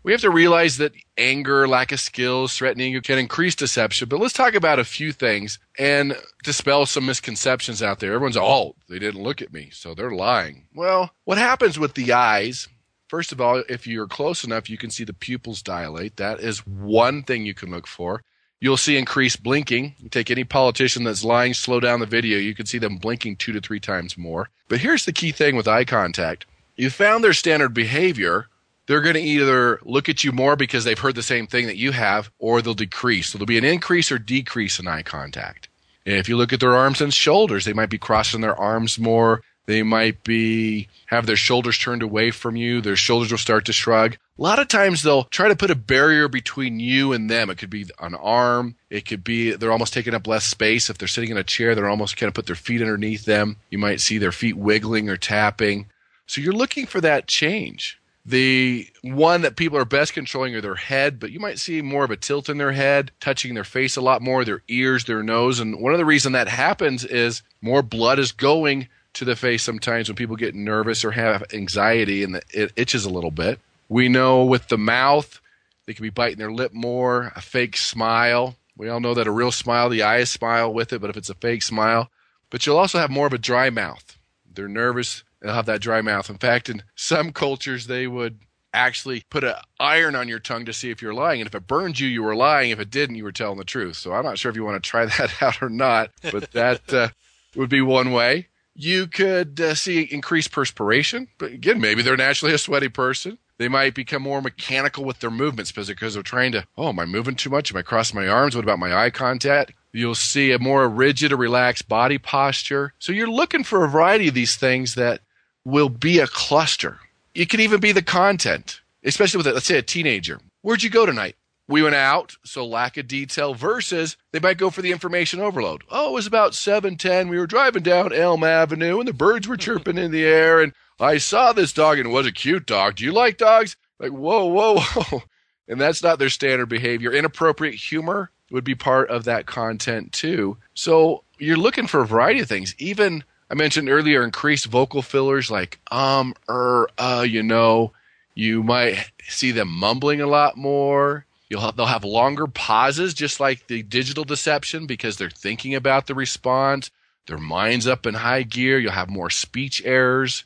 we 0.04 0.12
have 0.12 0.22
to 0.22 0.30
realize 0.30 0.78
that 0.78 0.94
anger, 1.18 1.68
lack 1.68 1.92
of 1.92 2.00
skills, 2.00 2.56
threatening 2.56 2.94
you 2.94 3.02
can 3.02 3.18
increase 3.18 3.56
deception. 3.56 4.08
But 4.10 4.20
let's 4.20 4.34
talk 4.34 4.54
about 4.54 4.80
a 4.80 4.86
few 4.86 5.12
things 5.12 5.60
and 5.78 6.16
dispel 6.44 6.86
some 6.86 7.06
misconceptions 7.06 7.82
out 7.82 8.00
there. 8.00 8.14
Everyone's, 8.14 8.38
oh, 8.38 8.76
they 8.90 9.00
didn't 9.00 9.22
look 9.22 9.42
at 9.42 9.54
me, 9.54 9.70
so 9.72 9.94
they're 9.94 10.12
lying. 10.12 10.68
Well, 10.74 11.12
what 11.26 11.38
happens 11.38 11.78
with 11.78 11.96
the 11.96 12.14
eyes 12.14 12.68
First 13.08 13.32
of 13.32 13.40
all, 13.40 13.64
if 13.70 13.88
you're 13.88 14.08
close 14.08 14.44
enough, 14.44 14.70
you 14.70 14.78
can 14.78 14.90
see 14.90 15.06
the 15.06 15.14
pupils 15.14 15.62
dilate. 15.62 16.18
That 16.18 16.40
is 16.40 16.68
one 16.68 17.24
thing 17.24 17.46
you 17.46 17.54
can 17.54 17.72
look 17.72 17.88
for. 17.88 18.22
You'll 18.60 18.76
see 18.78 18.98
increased 18.98 19.44
blinking. 19.44 19.96
You 20.00 20.10
take 20.10 20.30
any 20.30 20.44
politician 20.44 21.04
that's 21.04 21.24
lying, 21.24 21.54
slow 21.54 21.80
down 21.80 22.00
the 22.00 22.06
video, 22.06 22.38
you 22.38 22.56
can 22.56 22.66
see 22.66 22.80
them 22.80 22.98
blinking 22.98 23.38
two 23.38 23.54
to 23.54 23.62
three 23.62 23.80
times 23.80 24.18
more. 24.18 24.50
But 24.68 24.80
here's 24.80 25.06
the 25.06 25.14
key 25.14 25.32
thing 25.32 25.56
with 25.56 25.68
eye 25.68 25.86
contact. 25.86 26.46
You 26.76 26.90
found 26.90 27.24
their 27.24 27.34
standard 27.34 27.74
behavior, 27.74 28.48
they're 28.88 29.02
going 29.02 29.16
to 29.16 29.22
either 29.22 29.80
look 29.84 30.10
at 30.10 30.24
you 30.24 30.32
more 30.32 30.56
because 30.56 30.84
they've 30.84 30.98
heard 30.98 31.16
the 31.16 31.24
same 31.24 31.46
thing 31.46 31.68
that 31.68 31.78
you 31.78 31.92
have, 31.92 32.32
or 32.40 32.62
they'll 32.62 32.74
decrease. 32.74 33.30
So 33.30 33.38
there'll 33.38 33.46
be 33.46 33.58
an 33.58 33.64
increase 33.64 34.12
or 34.12 34.18
decrease 34.18 34.80
in 34.80 34.88
eye 34.88 35.04
contact. 35.04 35.70
If 36.06 36.30
you 36.30 36.38
look 36.38 36.54
at 36.54 36.62
their 36.62 36.76
arms 36.76 37.02
and 37.02 37.14
shoulders, 37.14 37.66
they 37.66 37.74
might 37.74 37.90
be 37.90 37.98
crossing 37.98 38.42
their 38.42 38.56
arms 38.56 38.98
more. 38.98 39.42
They 39.68 39.84
might 39.84 40.24
be 40.24 40.88
have 41.08 41.26
their 41.26 41.36
shoulders 41.36 41.78
turned 41.78 42.02
away 42.02 42.32
from 42.32 42.56
you. 42.56 42.80
Their 42.80 42.96
shoulders 42.96 43.32
will 43.32 43.38
start 43.38 43.66
to 43.66 43.74
shrug. 43.74 44.16
A 44.16 44.42
lot 44.42 44.60
of 44.60 44.70
times 44.70 45.04
they'll 45.04 45.26
try 45.26 45.50
to 45.50 45.58
put 45.58 45.72
a 45.72 45.76
barrier 45.76 46.30
between 46.30 46.80
you 46.80 47.12
and 47.12 47.30
them. 47.30 47.50
It 47.50 47.58
could 47.58 47.70
be 47.70 47.86
an 48.00 48.16
arm. 48.16 48.76
It 48.90 49.06
could 49.06 49.26
be 49.26 49.52
they're 49.52 49.72
almost 49.72 49.94
taking 49.94 50.14
up 50.14 50.26
less 50.26 50.46
space. 50.46 50.90
If 50.90 50.98
they're 50.98 51.08
sitting 51.08 51.32
in 51.32 51.38
a 51.38 51.44
chair, 51.44 51.76
they're 51.76 51.90
almost 51.90 52.16
kind 52.16 52.30
of 52.30 52.34
put 52.34 52.46
their 52.46 52.56
feet 52.56 52.82
underneath 52.82 53.26
them. 53.26 53.58
You 53.70 53.78
might 53.78 54.00
see 54.00 54.18
their 54.18 54.32
feet 54.32 54.58
wiggling 54.58 55.10
or 55.10 55.18
tapping. 55.18 55.88
So 56.28 56.40
you're 56.40 56.54
looking 56.54 56.86
for 56.86 57.02
that 57.02 57.28
change. 57.28 58.00
The 58.26 58.88
one 59.02 59.42
that 59.42 59.56
people 59.56 59.78
are 59.78 59.86
best 59.86 60.14
controlling 60.14 60.54
are 60.56 60.62
their 60.62 60.76
head, 60.76 61.18
but 61.20 61.32
you 61.32 61.40
might 61.40 61.60
see 61.60 61.82
more 61.82 62.04
of 62.04 62.12
a 62.12 62.18
tilt 62.18 62.50
in 62.50 62.58
their 62.58 62.74
head, 62.74 63.12
touching 63.22 63.54
their 63.54 63.64
face 63.64 63.96
a 63.96 64.02
lot 64.02 64.22
more, 64.22 64.44
their 64.44 64.64
ears, 64.68 65.06
their 65.06 65.24
nose. 65.24 65.62
And 65.62 65.80
one 65.80 65.94
of 65.94 65.98
the 65.98 66.06
reasons 66.06 66.34
that 66.34 66.50
happens 66.50 67.06
is 67.06 67.42
more 67.62 67.82
blood 67.82 68.20
is 68.20 68.34
going 68.34 68.90
to 69.18 69.26
the 69.26 69.36
face 69.36 69.64
sometimes 69.64 70.08
when 70.08 70.16
people 70.16 70.36
get 70.36 70.56
nervous 70.56 71.04
or 71.04 71.12
have 71.12 71.44
anxiety 71.54 72.24
and 72.24 72.42
it 72.52 72.72
itches 72.76 73.06
a 73.06 73.10
little 73.10 73.32
bit. 73.32 73.60
We 73.90 74.10
know 74.10 74.44
with 74.44 74.68
the 74.68 74.78
mouth, 74.78 75.42
they 75.86 75.94
can 75.94 76.04
be 76.04 76.10
biting 76.10 76.38
their 76.38 76.52
lip 76.52 76.74
more, 76.74 77.32
a 77.36 77.42
fake 77.42 77.78
smile. 77.78 78.56
We 78.76 78.90
all 78.90 79.00
know 79.00 79.14
that 79.14 79.28
a 79.28 79.32
real 79.32 79.52
smile, 79.52 79.90
the 79.90 80.04
eyes 80.04 80.30
smile 80.30 80.72
with 80.72 80.94
it, 80.94 81.02
but 81.02 81.10
if 81.10 81.18
it's 81.18 81.30
a 81.30 81.36
fake 81.36 81.64
smile, 81.64 82.12
but 82.50 82.66
you'll 82.66 82.78
also 82.78 83.00
have 83.00 83.10
more 83.10 83.28
of 83.28 83.34
a 83.34 83.40
dry 83.40 83.70
mouth. 83.70 84.18
They're 84.54 84.68
nervous, 84.68 85.24
they'll 85.42 85.54
have 85.54 85.66
that 85.66 85.82
dry 85.82 86.02
mouth. 86.02 86.30
In 86.30 86.38
fact, 86.38 86.70
in 86.70 86.84
some 86.96 87.32
cultures, 87.32 87.88
they 87.88 88.06
would 88.06 88.40
actually 88.74 89.24
put 89.32 89.44
an 89.44 89.56
iron 89.80 90.16
on 90.16 90.28
your 90.28 90.40
tongue 90.40 90.66
to 90.66 90.74
see 90.74 90.92
if 90.92 91.02
you're 91.02 91.14
lying. 91.14 91.42
And 91.42 91.48
if 91.48 91.56
it 91.56 91.66
burned 91.66 92.00
you, 92.00 92.08
you 92.08 92.22
were 92.22 92.36
lying. 92.36 92.70
If 92.70 92.80
it 92.80 92.92
didn't, 92.92 93.16
you 93.16 93.24
were 93.24 93.32
telling 93.32 93.58
the 93.58 93.64
truth. 93.64 93.96
So 93.96 94.14
I'm 94.14 94.26
not 94.26 94.38
sure 94.38 94.52
if 94.52 94.56
you 94.56 94.64
want 94.64 94.84
to 94.84 94.88
try 94.88 95.06
that 95.18 95.42
out 95.42 95.62
or 95.64 95.70
not, 95.70 96.12
but 96.32 96.52
that 96.52 96.94
uh, 96.94 97.10
would 97.56 97.70
be 97.70 97.82
one 97.82 98.12
way. 98.12 98.48
You 98.80 99.08
could 99.08 99.60
uh, 99.60 99.74
see 99.74 100.02
increased 100.02 100.52
perspiration, 100.52 101.30
but 101.40 101.52
again, 101.52 101.82
maybe 101.82 102.04
they're 102.04 102.16
naturally 102.16 102.54
a 102.54 102.60
sweaty 102.60 102.90
person. 102.90 103.40
They 103.58 103.68
might 103.68 103.96
become 103.96 104.22
more 104.22 104.40
mechanical 104.40 105.04
with 105.04 105.20
their 105.20 105.32
movements 105.32 105.72
because 105.72 106.14
they're 106.14 106.22
trying 106.22 106.52
to, 106.52 106.68
oh, 106.78 106.90
am 106.90 107.00
I 107.00 107.06
moving 107.06 107.34
too 107.34 107.50
much? 107.50 107.72
Am 107.72 107.78
I 107.78 107.82
crossing 107.82 108.20
my 108.20 108.28
arms? 108.28 108.56
What 108.56 108.64
about 108.64 108.78
my 108.78 108.96
eye 108.96 109.10
contact? 109.10 109.74
You'll 109.94 110.14
see 110.14 110.52
a 110.52 110.60
more 110.60 110.88
rigid 110.88 111.34
or 111.34 111.38
relaxed 111.38 111.88
body 111.88 112.20
posture. 112.20 112.94
So 113.00 113.12
you're 113.12 113.28
looking 113.32 113.64
for 113.64 113.84
a 113.84 113.90
variety 113.90 114.28
of 114.28 114.36
these 114.36 114.56
things 114.56 114.94
that 114.94 115.22
will 115.66 115.90
be 115.90 116.20
a 116.20 116.28
cluster. 116.28 117.00
It 117.34 117.50
could 117.50 117.62
even 117.62 117.80
be 117.80 117.94
the 117.94 118.04
content, 118.04 118.82
especially 119.04 119.40
with, 119.40 119.48
let's 119.48 119.66
say, 119.66 119.80
a 119.80 119.82
teenager. 119.82 120.40
Where'd 120.62 120.84
you 120.84 120.92
go 120.92 121.08
tonight? 121.08 121.36
We 121.68 121.82
went 121.82 121.96
out, 121.96 122.36
so 122.44 122.66
lack 122.66 122.98
of 122.98 123.08
detail 123.08 123.54
versus 123.54 124.16
they 124.32 124.40
might 124.40 124.58
go 124.58 124.70
for 124.70 124.82
the 124.82 124.92
information 124.92 125.40
overload. 125.40 125.84
Oh, 125.90 126.10
it 126.10 126.14
was 126.14 126.28
about 126.28 126.54
7:10. 126.54 127.30
We 127.30 127.38
were 127.38 127.48
driving 127.48 127.84
down 127.84 128.14
Elm 128.14 128.44
Avenue 128.44 129.00
and 129.00 129.08
the 129.08 129.14
birds 129.14 129.48
were 129.48 129.58
chirping 129.58 129.98
in 129.98 130.12
the 130.12 130.26
air 130.26 130.62
and 130.62 130.74
I 131.00 131.18
saw 131.18 131.54
this 131.54 131.74
dog 131.74 132.00
and 132.00 132.08
it 132.08 132.12
was 132.12 132.26
a 132.26 132.32
cute 132.32 132.66
dog. 132.66 132.96
Do 132.96 133.04
you 133.04 133.12
like 133.12 133.38
dogs? 133.38 133.76
Like, 134.00 134.12
whoa, 134.12 134.46
whoa, 134.46 134.80
whoa. 134.80 135.24
And 135.70 135.82
that's 135.82 136.02
not 136.02 136.18
their 136.18 136.30
standard 136.30 136.68
behavior. 136.70 137.12
Inappropriate 137.12 137.76
humor 137.76 138.32
would 138.52 138.64
be 138.64 138.74
part 138.74 139.10
of 139.10 139.26
that 139.26 139.48
content 139.48 140.14
too. 140.14 140.56
So 140.74 141.24
you're 141.40 141.58
looking 141.58 141.88
for 141.88 142.00
a 142.02 142.08
variety 142.08 142.40
of 142.40 142.48
things. 142.48 142.74
Even 142.78 143.26
I 143.50 143.56
mentioned 143.56 143.90
earlier 143.90 144.24
increased 144.24 144.68
vocal 144.68 145.02
fillers 145.02 145.52
like 145.52 145.80
um, 145.92 146.34
er, 146.48 146.88
uh, 146.98 147.26
you 147.28 147.44
know, 147.44 147.92
You 148.34 148.64
might 148.64 149.12
see 149.28 149.52
them 149.52 149.68
mumbling 149.68 150.22
a 150.22 150.28
lot 150.28 150.56
more. 150.56 151.26
You'll 151.50 151.62
have, 151.62 151.76
they'll 151.78 151.86
have 151.86 152.04
longer 152.04 152.48
pauses, 152.48 153.14
just 153.14 153.40
like 153.40 153.68
the 153.68 153.84
digital 153.84 154.24
deception, 154.24 154.86
because 154.86 155.18
they're 155.18 155.30
thinking 155.30 155.76
about 155.76 156.08
the 156.08 156.16
response. 156.16 156.92
Their 157.28 157.38
mind's 157.38 157.88
up 157.88 158.06
in 158.06 158.16
high 158.16 158.44
gear. 158.44 158.80
You'll 158.80 158.92
have 158.92 159.10
more 159.10 159.30
speech 159.30 159.82
errors. 159.86 160.44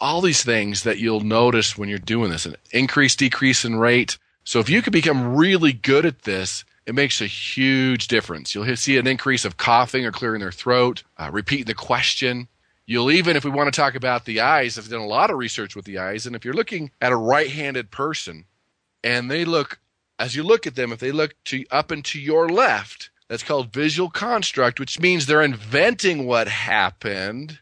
All 0.00 0.20
these 0.20 0.44
things 0.44 0.84
that 0.84 0.98
you'll 0.98 1.20
notice 1.20 1.76
when 1.76 1.88
you're 1.88 1.98
doing 1.98 2.30
this, 2.30 2.46
an 2.46 2.56
increase, 2.72 3.16
decrease 3.16 3.64
in 3.64 3.76
rate. 3.76 4.18
So 4.44 4.60
if 4.60 4.68
you 4.68 4.80
can 4.80 4.92
become 4.92 5.36
really 5.36 5.72
good 5.72 6.06
at 6.06 6.22
this, 6.22 6.64
it 6.86 6.94
makes 6.94 7.20
a 7.20 7.26
huge 7.26 8.08
difference. 8.08 8.54
You'll 8.54 8.76
see 8.76 8.96
an 8.96 9.06
increase 9.06 9.44
of 9.44 9.56
coughing 9.56 10.06
or 10.06 10.12
clearing 10.12 10.40
their 10.40 10.52
throat, 10.52 11.02
uh, 11.18 11.30
repeating 11.32 11.66
the 11.66 11.74
question. 11.74 12.48
You'll 12.86 13.10
even, 13.10 13.36
if 13.36 13.44
we 13.44 13.50
want 13.50 13.72
to 13.72 13.78
talk 13.78 13.94
about 13.94 14.24
the 14.24 14.40
eyes, 14.40 14.78
I've 14.78 14.88
done 14.88 15.00
a 15.00 15.06
lot 15.06 15.30
of 15.30 15.36
research 15.36 15.76
with 15.76 15.84
the 15.84 15.98
eyes, 15.98 16.26
and 16.26 16.34
if 16.34 16.44
you're 16.44 16.54
looking 16.54 16.90
at 17.00 17.12
a 17.12 17.16
right-handed 17.16 17.90
person 17.90 18.46
and 19.04 19.30
they 19.30 19.44
look, 19.44 19.78
as 20.18 20.34
you 20.34 20.42
look 20.42 20.66
at 20.66 20.74
them, 20.74 20.92
if 20.92 20.98
they 20.98 21.12
look 21.12 21.34
to 21.46 21.64
up 21.70 21.90
and 21.90 22.04
to 22.06 22.20
your 22.20 22.48
left, 22.48 23.10
that's 23.28 23.42
called 23.42 23.72
visual 23.72 24.10
construct, 24.10 24.80
which 24.80 24.98
means 24.98 25.26
they're 25.26 25.42
inventing 25.42 26.26
what 26.26 26.48
happened 26.48 27.60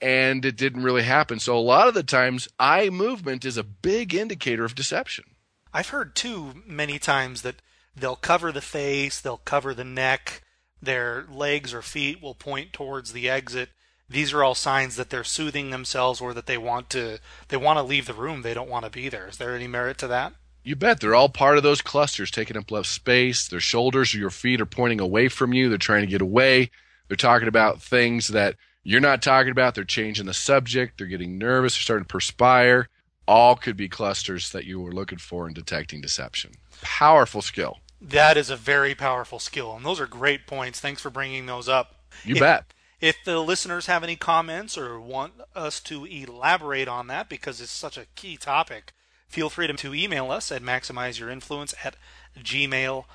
and 0.00 0.44
it 0.44 0.56
didn't 0.56 0.82
really 0.82 1.02
happen. 1.02 1.38
So 1.38 1.56
a 1.56 1.60
lot 1.60 1.88
of 1.88 1.94
the 1.94 2.02
times, 2.02 2.48
eye 2.58 2.88
movement 2.88 3.44
is 3.44 3.56
a 3.56 3.64
big 3.64 4.14
indicator 4.14 4.64
of 4.64 4.74
deception. 4.74 5.24
I've 5.72 5.90
heard 5.90 6.16
too 6.16 6.62
many 6.66 6.98
times 6.98 7.42
that 7.42 7.56
they'll 7.94 8.16
cover 8.16 8.50
the 8.50 8.62
face, 8.62 9.20
they'll 9.20 9.36
cover 9.38 9.74
the 9.74 9.84
neck, 9.84 10.42
their 10.80 11.26
legs 11.30 11.74
or 11.74 11.82
feet 11.82 12.22
will 12.22 12.34
point 12.34 12.72
towards 12.72 13.12
the 13.12 13.28
exit. 13.28 13.70
These 14.08 14.32
are 14.32 14.42
all 14.42 14.54
signs 14.54 14.96
that 14.96 15.10
they're 15.10 15.22
soothing 15.22 15.70
themselves 15.70 16.20
or 16.20 16.34
that 16.34 16.46
they 16.46 16.58
want 16.58 16.90
to 16.90 17.18
they 17.48 17.56
want 17.56 17.78
to 17.78 17.82
leave 17.82 18.06
the 18.06 18.14
room, 18.14 18.42
they 18.42 18.54
don't 18.54 18.70
want 18.70 18.84
to 18.84 18.90
be 18.90 19.08
there. 19.08 19.28
Is 19.28 19.36
there 19.36 19.54
any 19.54 19.68
merit 19.68 19.98
to 19.98 20.08
that? 20.08 20.32
You 20.62 20.76
bet. 20.76 21.00
They're 21.00 21.14
all 21.14 21.28
part 21.28 21.56
of 21.56 21.62
those 21.62 21.80
clusters 21.80 22.30
taking 22.30 22.56
up 22.56 22.70
less 22.70 22.88
space. 22.88 23.48
Their 23.48 23.60
shoulders 23.60 24.14
or 24.14 24.18
your 24.18 24.30
feet 24.30 24.60
are 24.60 24.66
pointing 24.66 25.00
away 25.00 25.28
from 25.28 25.52
you. 25.52 25.68
They're 25.68 25.78
trying 25.78 26.02
to 26.02 26.06
get 26.06 26.20
away. 26.20 26.70
They're 27.08 27.16
talking 27.16 27.48
about 27.48 27.82
things 27.82 28.28
that 28.28 28.56
you're 28.82 29.00
not 29.00 29.22
talking 29.22 29.50
about. 29.50 29.74
They're 29.74 29.84
changing 29.84 30.26
the 30.26 30.34
subject. 30.34 30.98
They're 30.98 31.06
getting 31.06 31.38
nervous. 31.38 31.74
They're 31.74 31.82
starting 31.82 32.04
to 32.04 32.12
perspire. 32.12 32.88
All 33.26 33.56
could 33.56 33.76
be 33.76 33.88
clusters 33.88 34.50
that 34.50 34.64
you 34.64 34.80
were 34.80 34.92
looking 34.92 35.18
for 35.18 35.46
in 35.46 35.54
detecting 35.54 36.00
deception. 36.00 36.52
Powerful 36.82 37.42
skill. 37.42 37.78
That 38.00 38.36
is 38.36 38.50
a 38.50 38.56
very 38.56 38.94
powerful 38.94 39.38
skill. 39.38 39.74
And 39.76 39.84
those 39.84 40.00
are 40.00 40.06
great 40.06 40.46
points. 40.46 40.80
Thanks 40.80 41.02
for 41.02 41.10
bringing 41.10 41.46
those 41.46 41.68
up. 41.68 41.96
You 42.24 42.36
if, 42.36 42.40
bet. 42.40 42.72
If 43.00 43.16
the 43.24 43.40
listeners 43.40 43.86
have 43.86 44.02
any 44.02 44.16
comments 44.16 44.76
or 44.76 45.00
want 45.00 45.34
us 45.54 45.80
to 45.80 46.04
elaborate 46.04 46.88
on 46.88 47.06
that 47.06 47.28
because 47.28 47.60
it's 47.60 47.70
such 47.70 47.96
a 47.96 48.06
key 48.14 48.36
topic, 48.36 48.92
feel 49.30 49.48
free 49.48 49.66
to 49.68 49.94
email 49.94 50.30
us 50.30 50.52
at 50.52 50.62
maximizeyourinfluence 50.62 51.74
at 51.84 51.96
gmail.com. 52.38 53.06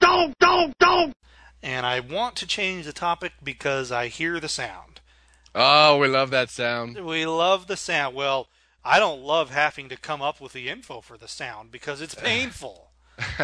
Don't, 0.00 0.38
don't, 0.38 0.78
don't! 0.78 1.14
And 1.62 1.86
I 1.86 2.00
want 2.00 2.36
to 2.36 2.46
change 2.46 2.84
the 2.84 2.92
topic 2.92 3.32
because 3.42 3.90
I 3.90 4.08
hear 4.08 4.38
the 4.38 4.48
sound. 4.48 5.00
Oh, 5.54 5.96
we 5.98 6.08
love 6.08 6.30
that 6.30 6.50
sound. 6.50 6.98
We 7.04 7.24
love 7.26 7.68
the 7.68 7.76
sound. 7.76 8.14
Well, 8.14 8.48
I 8.84 8.98
don't 8.98 9.22
love 9.22 9.50
having 9.50 9.88
to 9.88 9.96
come 9.96 10.20
up 10.20 10.40
with 10.40 10.52
the 10.52 10.68
info 10.68 11.00
for 11.00 11.16
the 11.16 11.28
sound 11.28 11.70
because 11.70 12.02
it's 12.02 12.14
painful. 12.22 12.90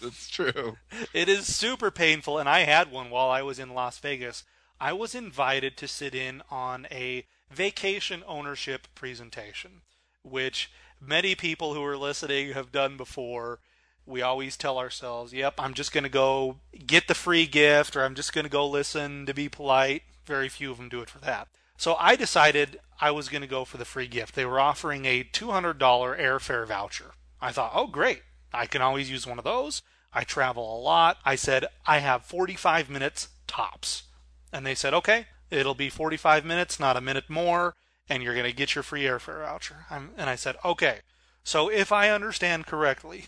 That's 0.00 0.28
true. 0.30 0.78
It 1.12 1.28
is 1.28 1.46
super 1.46 1.90
painful, 1.90 2.38
and 2.38 2.48
I 2.48 2.60
had 2.60 2.90
one 2.90 3.10
while 3.10 3.28
I 3.28 3.42
was 3.42 3.58
in 3.58 3.74
Las 3.74 3.98
Vegas. 3.98 4.44
I 4.80 4.94
was 4.94 5.14
invited 5.14 5.76
to 5.76 5.88
sit 5.88 6.14
in 6.14 6.42
on 6.50 6.86
a 6.90 7.26
vacation 7.50 8.22
ownership 8.26 8.86
presentation, 8.94 9.82
which 10.30 10.70
many 11.00 11.34
people 11.34 11.74
who 11.74 11.84
are 11.84 11.96
listening 11.96 12.52
have 12.52 12.72
done 12.72 12.96
before. 12.96 13.58
We 14.06 14.22
always 14.22 14.56
tell 14.56 14.78
ourselves, 14.78 15.32
yep, 15.32 15.54
I'm 15.58 15.74
just 15.74 15.92
going 15.92 16.04
to 16.04 16.10
go 16.10 16.56
get 16.86 17.06
the 17.08 17.14
free 17.14 17.46
gift, 17.46 17.96
or 17.96 18.04
I'm 18.04 18.14
just 18.14 18.32
going 18.32 18.44
to 18.44 18.50
go 18.50 18.66
listen 18.66 19.26
to 19.26 19.34
be 19.34 19.48
polite. 19.48 20.02
Very 20.24 20.48
few 20.48 20.70
of 20.70 20.78
them 20.78 20.88
do 20.88 21.00
it 21.00 21.10
for 21.10 21.18
that. 21.20 21.48
So 21.76 21.96
I 21.98 22.16
decided 22.16 22.78
I 23.00 23.10
was 23.10 23.28
going 23.28 23.40
to 23.40 23.48
go 23.48 23.64
for 23.64 23.78
the 23.78 23.84
free 23.84 24.06
gift. 24.06 24.34
They 24.34 24.44
were 24.44 24.60
offering 24.60 25.06
a 25.06 25.24
$200 25.24 25.78
airfare 25.78 26.66
voucher. 26.66 27.12
I 27.40 27.52
thought, 27.52 27.72
oh, 27.74 27.86
great. 27.86 28.22
I 28.52 28.66
can 28.66 28.82
always 28.82 29.10
use 29.10 29.26
one 29.26 29.38
of 29.38 29.44
those. 29.44 29.82
I 30.12 30.24
travel 30.24 30.76
a 30.76 30.82
lot. 30.82 31.18
I 31.24 31.36
said, 31.36 31.66
I 31.86 31.98
have 31.98 32.24
45 32.24 32.90
minutes 32.90 33.28
tops. 33.46 34.04
And 34.52 34.66
they 34.66 34.74
said, 34.74 34.92
okay, 34.92 35.26
it'll 35.50 35.74
be 35.74 35.88
45 35.88 36.44
minutes, 36.44 36.80
not 36.80 36.96
a 36.96 37.00
minute 37.00 37.30
more, 37.30 37.76
and 38.10 38.24
you're 38.24 38.34
going 38.34 38.44
to 38.44 38.52
get 38.52 38.74
your 38.74 38.82
free 38.82 39.04
airfare 39.04 39.42
voucher. 39.44 39.86
I'm, 39.88 40.10
and 40.18 40.28
I 40.28 40.34
said, 40.34 40.56
okay. 40.64 40.98
So 41.44 41.70
if 41.70 41.92
I 41.92 42.10
understand 42.10 42.66
correctly, 42.66 43.26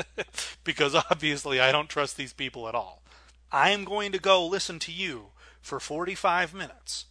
because 0.64 0.94
obviously 0.94 1.60
I 1.60 1.72
don't 1.72 1.88
trust 1.88 2.16
these 2.16 2.32
people 2.32 2.68
at 2.68 2.74
all, 2.74 3.02
I 3.52 3.70
am 3.70 3.84
going 3.84 4.12
to 4.12 4.18
go 4.18 4.46
listen 4.46 4.78
to 4.78 4.92
you 4.92 5.26
for 5.60 5.80
45 5.80 6.54
minutes. 6.54 7.06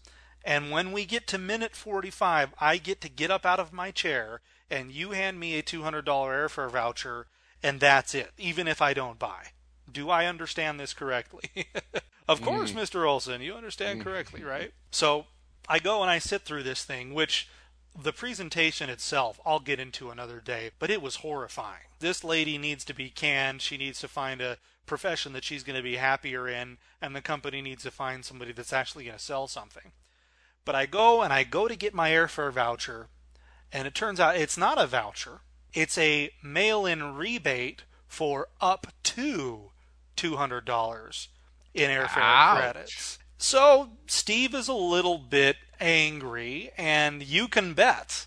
And 0.45 0.71
when 0.71 0.93
we 0.93 1.05
get 1.05 1.27
to 1.27 1.37
minute 1.37 1.75
45, 1.75 2.53
I 2.59 2.77
get 2.77 3.01
to 3.01 3.09
get 3.09 3.29
up 3.29 3.45
out 3.45 3.59
of 3.59 3.73
my 3.73 3.91
chair 3.91 4.39
and 4.71 4.89
you 4.91 5.11
hand 5.11 5.39
me 5.39 5.59
a 5.59 5.63
$200 5.63 6.03
airfare 6.03 6.71
voucher 6.71 7.27
and 7.61 7.81
that's 7.81 8.15
it, 8.15 8.31
even 8.37 8.69
if 8.69 8.81
I 8.81 8.93
don't 8.93 9.19
buy. 9.19 9.47
Do 9.91 10.09
I 10.09 10.25
understand 10.25 10.79
this 10.79 10.93
correctly? 10.93 11.67
of 12.29 12.41
course, 12.41 12.71
mm. 12.71 12.77
Mr. 12.77 13.05
Olson, 13.05 13.41
you 13.41 13.53
understand 13.53 13.99
mm. 13.99 14.03
correctly, 14.05 14.43
right? 14.43 14.71
So 14.91 15.25
I 15.69 15.77
go 15.79 16.01
and 16.01 16.09
I 16.09 16.17
sit 16.17 16.41
through 16.41 16.63
this 16.63 16.83
thing, 16.83 17.13
which 17.13 17.47
the 17.97 18.11
presentation 18.11 18.89
itself 18.89 19.39
I'll 19.45 19.59
get 19.59 19.79
into 19.79 20.09
another 20.09 20.39
day, 20.39 20.71
but 20.79 20.89
it 20.89 21.01
was 21.01 21.17
horrifying. 21.17 21.83
This 21.99 22.23
lady 22.23 22.57
needs 22.57 22.83
to 22.85 22.93
be 22.93 23.09
canned. 23.09 23.61
She 23.61 23.77
needs 23.77 23.99
to 23.99 24.07
find 24.07 24.41
a 24.41 24.57
profession 24.85 25.33
that 25.33 25.43
she's 25.43 25.63
going 25.63 25.75
to 25.75 25.83
be 25.83 25.97
happier 25.97 26.47
in, 26.47 26.77
and 27.01 27.15
the 27.15 27.21
company 27.21 27.61
needs 27.61 27.83
to 27.83 27.91
find 27.91 28.25
somebody 28.25 28.51
that's 28.51 28.73
actually 28.73 29.05
going 29.05 29.17
to 29.17 29.23
sell 29.23 29.47
something. 29.47 29.91
But 30.65 30.75
I 30.75 30.87
go 30.87 31.21
and 31.21 31.31
I 31.31 31.43
go 31.43 31.67
to 31.67 31.75
get 31.75 31.93
my 31.93 32.09
airfare 32.09 32.51
voucher, 32.51 33.07
and 33.71 33.87
it 33.87 33.93
turns 33.93 34.19
out 34.19 34.35
it's 34.35 34.57
not 34.57 34.81
a 34.81 34.87
voucher. 34.87 35.41
It's 35.73 35.97
a 35.97 36.31
mail 36.41 36.87
in 36.87 37.15
rebate 37.15 37.83
for 38.07 38.47
up 38.59 38.87
to 39.03 39.71
$200 40.17 41.27
in 41.75 41.89
airfare 41.89 42.07
Ouch. 42.17 42.57
credits. 42.57 43.18
So 43.41 43.91
Steve 44.05 44.53
is 44.53 44.67
a 44.67 44.73
little 44.73 45.17
bit 45.17 45.55
angry, 45.79 46.71
and 46.77 47.23
you 47.23 47.47
can 47.47 47.73
bet, 47.73 48.25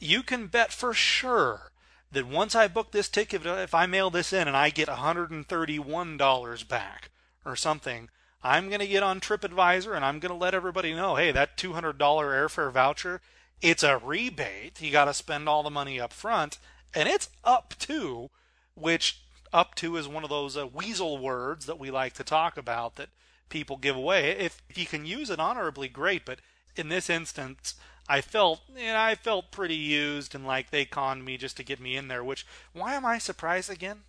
you 0.00 0.22
can 0.22 0.46
bet 0.46 0.72
for 0.72 0.94
sure 0.94 1.70
that 2.10 2.26
once 2.26 2.54
I 2.54 2.66
book 2.68 2.90
this 2.90 3.10
ticket, 3.10 3.44
if 3.44 3.74
I 3.74 3.84
mail 3.84 4.08
this 4.08 4.32
in 4.32 4.48
and 4.48 4.56
I 4.56 4.70
get 4.70 4.88
$131 4.88 6.68
back 6.68 7.10
or 7.44 7.56
something, 7.56 8.08
I'm 8.42 8.68
going 8.68 8.80
to 8.80 8.86
get 8.86 9.02
on 9.02 9.20
TripAdvisor 9.20 9.94
and 9.94 10.02
I'm 10.02 10.18
going 10.18 10.32
to 10.32 10.38
let 10.38 10.54
everybody 10.54 10.94
know 10.94 11.16
hey, 11.16 11.30
that 11.30 11.58
$200 11.58 11.98
airfare 11.98 12.72
voucher, 12.72 13.20
it's 13.60 13.82
a 13.82 13.98
rebate. 13.98 14.80
You 14.80 14.90
got 14.90 15.04
to 15.04 15.14
spend 15.14 15.46
all 15.46 15.62
the 15.62 15.68
money 15.68 16.00
up 16.00 16.12
front 16.14 16.58
and 16.94 17.06
it's 17.06 17.28
up 17.44 17.74
to, 17.80 18.30
which 18.74 19.20
up 19.52 19.74
to 19.74 19.98
is 19.98 20.08
one 20.08 20.24
of 20.24 20.30
those 20.30 20.56
uh, 20.56 20.66
weasel 20.66 21.18
words 21.18 21.66
that 21.66 21.78
we 21.78 21.90
like 21.90 22.14
to 22.14 22.24
talk 22.24 22.56
about 22.56 22.96
that 22.96 23.10
people 23.48 23.76
give 23.76 23.96
away. 23.96 24.30
If 24.30 24.62
you 24.74 24.86
can 24.86 25.06
use 25.06 25.30
it 25.30 25.40
honorably, 25.40 25.88
great. 25.88 26.24
But 26.24 26.40
in 26.76 26.88
this 26.88 27.08
instance, 27.10 27.74
I 28.08 28.20
felt, 28.20 28.60
and 28.76 28.96
I 28.96 29.14
felt 29.14 29.50
pretty 29.50 29.76
used 29.76 30.34
and 30.34 30.46
like 30.46 30.70
they 30.70 30.84
conned 30.84 31.24
me 31.24 31.36
just 31.36 31.56
to 31.58 31.62
get 31.62 31.80
me 31.80 31.96
in 31.96 32.08
there. 32.08 32.24
Which 32.24 32.46
why 32.72 32.94
am 32.94 33.04
I 33.04 33.18
surprised 33.18 33.70
again? 33.70 34.00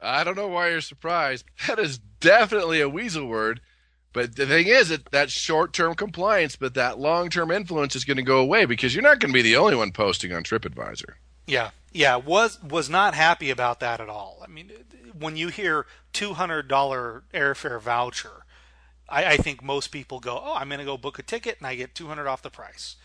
I 0.00 0.24
don't 0.24 0.36
know 0.36 0.48
why 0.48 0.70
you're 0.70 0.80
surprised. 0.80 1.44
That 1.66 1.78
is 1.78 1.98
definitely 1.98 2.80
a 2.80 2.88
weasel 2.88 3.26
word. 3.26 3.60
But 4.12 4.36
the 4.36 4.46
thing 4.46 4.66
is 4.66 4.88
that 4.88 5.10
that 5.10 5.30
short-term 5.30 5.94
compliance, 5.94 6.56
but 6.56 6.72
that 6.72 6.98
long-term 6.98 7.50
influence 7.50 7.94
is 7.94 8.04
going 8.04 8.16
to 8.16 8.22
go 8.22 8.38
away 8.38 8.64
because 8.64 8.94
you're 8.94 9.02
not 9.02 9.18
going 9.18 9.30
to 9.30 9.36
be 9.36 9.42
the 9.42 9.56
only 9.56 9.76
one 9.76 9.92
posting 9.92 10.32
on 10.32 10.42
TripAdvisor. 10.42 11.16
Yeah, 11.46 11.72
yeah, 11.92 12.16
was 12.16 12.62
was 12.62 12.88
not 12.88 13.14
happy 13.14 13.50
about 13.50 13.80
that 13.80 14.00
at 14.00 14.08
all. 14.08 14.42
I 14.42 14.46
mean, 14.46 14.72
when 15.18 15.36
you 15.36 15.48
hear 15.48 15.84
two 16.14 16.32
hundred 16.32 16.66
dollar 16.66 17.24
airfare 17.34 17.80
voucher, 17.80 18.45
I, 19.08 19.24
I 19.24 19.36
think 19.36 19.62
most 19.62 19.88
people 19.88 20.20
go, 20.20 20.40
"Oh, 20.42 20.54
I'm 20.54 20.68
going 20.68 20.78
to 20.78 20.84
go 20.84 20.96
book 20.96 21.18
a 21.18 21.22
ticket 21.22 21.58
and 21.58 21.66
I 21.66 21.74
get 21.74 21.94
two 21.94 22.06
hundred 22.06 22.26
off 22.26 22.42
the 22.42 22.50
price." 22.50 22.96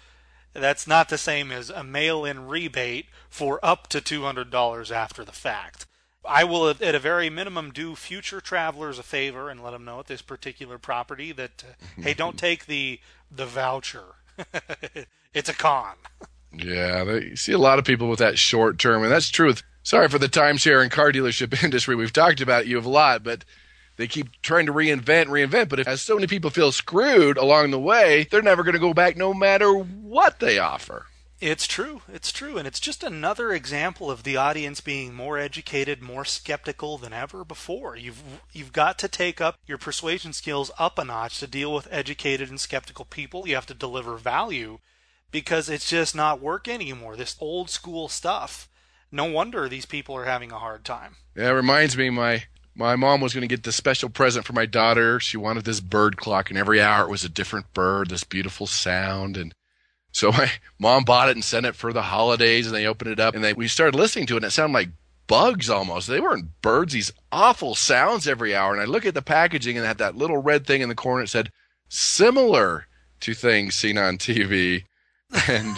That's 0.53 0.85
not 0.85 1.07
the 1.07 1.17
same 1.17 1.49
as 1.51 1.69
a 1.69 1.83
mail-in 1.83 2.47
rebate 2.47 3.05
for 3.29 3.59
up 3.63 3.87
to 3.87 4.01
two 4.01 4.23
hundred 4.23 4.49
dollars 4.51 4.91
after 4.91 5.23
the 5.23 5.31
fact. 5.31 5.85
I 6.23 6.43
will, 6.43 6.69
at 6.69 6.95
a 6.95 6.99
very 6.99 7.29
minimum, 7.29 7.71
do 7.71 7.95
future 7.95 8.41
travelers 8.41 8.99
a 8.99 9.03
favor 9.03 9.49
and 9.49 9.63
let 9.63 9.71
them 9.71 9.85
know 9.85 9.99
at 9.99 10.07
this 10.07 10.21
particular 10.21 10.77
property 10.77 11.31
that, 11.31 11.63
uh, 11.67 11.73
hey, 12.01 12.13
don't 12.13 12.37
take 12.37 12.65
the 12.65 12.99
the 13.29 13.45
voucher. 13.45 14.15
it's 15.33 15.49
a 15.49 15.53
con. 15.53 15.95
Yeah, 16.53 17.03
they, 17.03 17.23
you 17.23 17.35
see 17.35 17.53
a 17.53 17.57
lot 17.57 17.79
of 17.79 17.85
people 17.85 18.09
with 18.09 18.19
that 18.19 18.37
short 18.37 18.77
term, 18.77 19.03
and 19.03 19.11
that's 19.11 19.29
true. 19.29 19.53
sorry 19.83 20.09
for 20.09 20.19
the 20.19 20.27
timeshare 20.27 20.81
and 20.81 20.91
car 20.91 21.11
dealership 21.11 21.63
industry. 21.63 21.95
We've 21.95 22.13
talked 22.13 22.41
about 22.41 22.67
you 22.67 22.77
a 22.79 22.81
lot, 22.81 23.23
but 23.23 23.45
they 24.01 24.07
keep 24.07 24.41
trying 24.41 24.65
to 24.65 24.73
reinvent, 24.73 25.27
reinvent. 25.27 25.69
But 25.69 25.79
if 25.79 25.87
as 25.87 26.01
so 26.01 26.15
many 26.15 26.25
people 26.25 26.49
feel 26.49 26.71
screwed 26.71 27.37
along 27.37 27.69
the 27.69 27.79
way, 27.79 28.27
they're 28.31 28.41
never 28.41 28.63
going 28.63 28.73
to 28.73 28.79
go 28.79 28.95
back, 28.95 29.15
no 29.15 29.31
matter 29.31 29.71
what 29.71 30.39
they 30.39 30.57
offer. 30.57 31.05
It's 31.39 31.67
true. 31.67 32.01
It's 32.11 32.31
true. 32.31 32.57
And 32.57 32.67
it's 32.67 32.79
just 32.79 33.03
another 33.03 33.51
example 33.51 34.09
of 34.09 34.23
the 34.23 34.37
audience 34.37 34.81
being 34.81 35.13
more 35.13 35.37
educated, 35.37 36.01
more 36.01 36.25
skeptical 36.25 36.97
than 36.97 37.13
ever 37.13 37.45
before. 37.45 37.95
You've 37.95 38.23
you've 38.51 38.73
got 38.73 38.97
to 38.99 39.07
take 39.07 39.39
up 39.39 39.57
your 39.67 39.77
persuasion 39.77 40.33
skills 40.33 40.71
up 40.79 40.97
a 40.97 41.05
notch 41.05 41.39
to 41.39 41.47
deal 41.47 41.73
with 41.73 41.87
educated 41.91 42.49
and 42.49 42.59
skeptical 42.59 43.05
people. 43.05 43.47
You 43.47 43.55
have 43.55 43.67
to 43.67 43.73
deliver 43.75 44.17
value 44.17 44.79
because 45.31 45.69
it's 45.69 45.89
just 45.89 46.15
not 46.15 46.41
working 46.41 46.75
anymore. 46.75 47.15
This 47.15 47.37
old 47.39 47.69
school 47.69 48.07
stuff. 48.07 48.67
No 49.11 49.25
wonder 49.25 49.67
these 49.67 49.85
people 49.85 50.15
are 50.15 50.25
having 50.25 50.51
a 50.51 50.59
hard 50.59 50.85
time. 50.85 51.17
Yeah, 51.35 51.49
it 51.49 51.53
reminds 51.53 51.97
me 51.97 52.09
my 52.09 52.43
my 52.81 52.95
mom 52.95 53.21
was 53.21 53.33
going 53.33 53.41
to 53.41 53.47
get 53.47 53.63
this 53.63 53.75
special 53.75 54.09
present 54.09 54.45
for 54.45 54.53
my 54.53 54.65
daughter. 54.65 55.19
She 55.19 55.37
wanted 55.37 55.63
this 55.63 55.79
bird 55.79 56.17
clock 56.17 56.49
and 56.49 56.59
every 56.59 56.81
hour 56.81 57.05
it 57.05 57.11
was 57.11 57.23
a 57.23 57.29
different 57.29 57.73
bird, 57.73 58.09
this 58.09 58.23
beautiful 58.23 58.67
sound 58.67 59.37
and 59.37 59.53
so 60.11 60.31
my 60.31 60.51
mom 60.79 61.03
bought 61.03 61.29
it 61.29 61.35
and 61.35 61.43
sent 61.43 61.65
it 61.65 61.75
for 61.75 61.93
the 61.93 62.01
holidays, 62.01 62.67
and 62.67 62.75
they 62.75 62.85
opened 62.85 63.11
it 63.11 63.19
up, 63.19 63.35
and 63.35 63.43
they 63.43 63.53
we 63.53 63.67
started 63.67 63.97
listening 63.97 64.25
to 64.27 64.33
it, 64.35 64.37
and 64.37 64.45
it 64.45 64.51
sounded 64.51 64.73
like 64.73 64.89
bugs 65.27 65.69
almost. 65.69 66.07
They 66.07 66.19
weren't 66.19 66.61
birds; 66.61 66.93
these 66.93 67.11
awful 67.31 67.75
sounds 67.75 68.27
every 68.27 68.55
hour. 68.55 68.73
And 68.73 68.81
I 68.81 68.85
look 68.85 69.05
at 69.05 69.13
the 69.13 69.21
packaging, 69.21 69.77
and 69.77 69.85
it 69.85 69.87
had 69.87 69.97
that 69.99 70.17
little 70.17 70.37
red 70.37 70.65
thing 70.67 70.81
in 70.81 70.89
the 70.89 70.95
corner. 70.95 71.23
It 71.23 71.29
said 71.29 71.51
similar 71.89 72.87
to 73.21 73.33
things 73.33 73.75
seen 73.75 73.97
on 73.97 74.17
TV, 74.17 74.83
and 75.47 75.77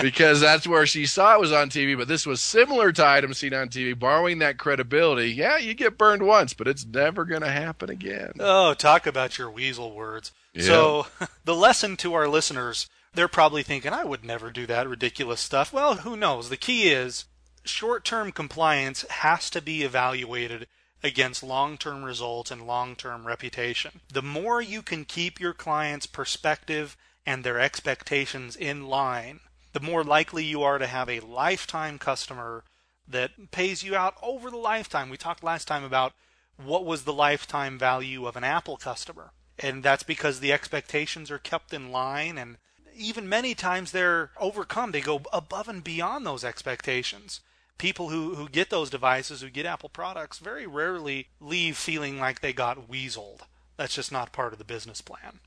because 0.00 0.40
that's 0.40 0.68
where 0.68 0.86
she 0.86 1.06
saw 1.06 1.34
it 1.34 1.40
was 1.40 1.52
on 1.52 1.68
TV. 1.68 1.96
But 1.96 2.08
this 2.08 2.26
was 2.26 2.40
similar 2.40 2.92
to 2.92 3.06
items 3.06 3.38
seen 3.38 3.54
on 3.54 3.68
TV, 3.68 3.98
borrowing 3.98 4.38
that 4.38 4.58
credibility. 4.58 5.30
Yeah, 5.30 5.58
you 5.58 5.74
get 5.74 5.98
burned 5.98 6.24
once, 6.24 6.54
but 6.54 6.68
it's 6.68 6.86
never 6.86 7.24
going 7.24 7.42
to 7.42 7.50
happen 7.50 7.90
again. 7.90 8.32
Oh, 8.38 8.74
talk 8.74 9.06
about 9.06 9.38
your 9.38 9.50
weasel 9.50 9.92
words. 9.92 10.32
Yeah. 10.52 10.62
So, 10.62 11.06
the 11.44 11.56
lesson 11.56 11.96
to 11.98 12.14
our 12.14 12.28
listeners, 12.28 12.88
they're 13.14 13.28
probably 13.28 13.62
thinking, 13.62 13.92
I 13.92 14.04
would 14.04 14.24
never 14.24 14.50
do 14.50 14.66
that 14.66 14.88
ridiculous 14.88 15.40
stuff. 15.40 15.72
Well, 15.72 15.96
who 15.96 16.16
knows? 16.16 16.50
The 16.50 16.56
key 16.56 16.90
is 16.90 17.24
short 17.64 18.04
term 18.04 18.30
compliance 18.30 19.04
has 19.10 19.50
to 19.50 19.60
be 19.60 19.82
evaluated 19.82 20.68
against 21.02 21.42
long 21.42 21.76
term 21.76 22.02
results 22.02 22.50
and 22.50 22.66
long 22.66 22.94
term 22.94 23.26
reputation. 23.26 24.00
The 24.12 24.22
more 24.22 24.62
you 24.62 24.82
can 24.82 25.04
keep 25.04 25.40
your 25.40 25.52
client's 25.52 26.06
perspective 26.06 26.96
and 27.26 27.42
their 27.42 27.60
expectations 27.60 28.56
in 28.56 28.86
line, 28.86 29.40
the 29.72 29.80
more 29.80 30.04
likely 30.04 30.44
you 30.44 30.62
are 30.62 30.78
to 30.78 30.86
have 30.86 31.08
a 31.08 31.20
lifetime 31.20 31.98
customer 31.98 32.64
that 33.06 33.50
pays 33.50 33.82
you 33.82 33.96
out 33.96 34.14
over 34.22 34.50
the 34.50 34.56
lifetime. 34.56 35.08
We 35.08 35.16
talked 35.16 35.42
last 35.42 35.66
time 35.66 35.84
about 35.84 36.12
what 36.56 36.84
was 36.84 37.04
the 37.04 37.12
lifetime 37.12 37.78
value 37.78 38.26
of 38.26 38.36
an 38.36 38.44
Apple 38.44 38.76
customer 38.76 39.32
and 39.58 39.82
that's 39.82 40.02
because 40.02 40.40
the 40.40 40.52
expectations 40.52 41.30
are 41.30 41.38
kept 41.38 41.72
in 41.72 41.92
line 41.92 42.38
and 42.38 42.56
even 42.96 43.28
many 43.28 43.54
times 43.54 43.90
they're 43.90 44.30
overcome. 44.38 44.92
They 44.92 45.00
go 45.00 45.22
above 45.32 45.68
and 45.68 45.82
beyond 45.82 46.26
those 46.26 46.44
expectations. 46.44 47.40
People 47.76 48.08
who, 48.08 48.36
who 48.36 48.48
get 48.48 48.70
those 48.70 48.90
devices 48.90 49.40
who 49.40 49.50
get 49.50 49.66
apple 49.66 49.88
products 49.88 50.38
very 50.38 50.66
rarely 50.66 51.28
leave 51.40 51.76
feeling 51.76 52.18
like 52.18 52.40
they 52.40 52.52
got 52.52 52.88
weaseled. 52.88 53.40
That's 53.76 53.94
just 53.94 54.12
not 54.12 54.32
part 54.32 54.52
of 54.52 54.58
the 54.58 54.64
business 54.64 55.00
plan 55.00 55.40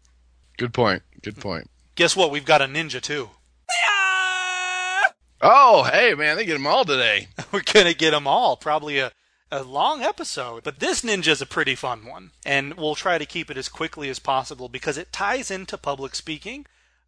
good 0.58 0.74
point 0.74 1.04
good 1.22 1.38
point 1.38 1.70
guess 1.96 2.16
what 2.16 2.32
we've 2.32 2.46
got 2.46 2.62
a 2.62 2.66
ninja 2.66 3.02
too 3.02 3.30
oh 5.42 5.84
hey 5.92 6.14
man 6.14 6.36
they 6.36 6.46
get 6.46 6.54
them 6.54 6.68
all 6.68 6.84
today 6.84 7.28
we're 7.52 7.62
gonna 7.62 7.94
get 7.94 8.12
them 8.12 8.28
all 8.28 8.58
probably 8.58 9.00
a 9.00 9.12
a 9.52 9.64
long 9.64 10.02
episode, 10.02 10.64
but 10.64 10.80
this 10.80 11.02
ninja 11.02 11.30
is 11.30 11.42
a 11.42 11.46
pretty 11.46 11.76
fun 11.76 12.06
one. 12.06 12.32
And 12.46 12.74
we'll 12.74 12.96
try 12.96 13.18
to 13.18 13.26
keep 13.26 13.50
it 13.50 13.58
as 13.58 13.70
quickly 13.70 14.10
as 14.10 14.20
possible 14.20 14.68
because 14.68 14.98
it 14.98 15.14
ties 15.14 15.50
into 15.50 15.78
public 15.78 16.16
speaking. 16.16 16.66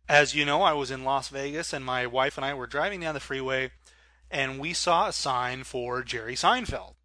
As 0.07 0.33
you 0.33 0.45
know, 0.45 0.61
I 0.61 0.73
was 0.73 0.89
in 0.89 1.03
Las 1.03 1.27
Vegas 1.29 1.73
and 1.73 1.83
my 1.85 2.07
wife 2.07 2.37
and 2.37 2.45
I 2.45 2.53
were 2.53 2.67
driving 2.67 3.01
down 3.01 3.13
the 3.13 3.19
freeway 3.19 3.71
and 4.31 4.59
we 4.59 4.73
saw 4.73 5.07
a 5.07 5.13
sign 5.13 5.63
for 5.63 6.01
Jerry 6.03 6.35
Seinfeld. 6.35 6.95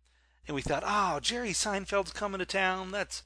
And 0.47 0.55
we 0.55 0.63
thought, 0.63 0.85
"Oh, 0.87 1.21
Jerry 1.21 1.53
Seinfeld's 1.53 2.13
coming 2.13 2.39
to 2.39 2.47
town. 2.47 2.91
That's 2.91 3.23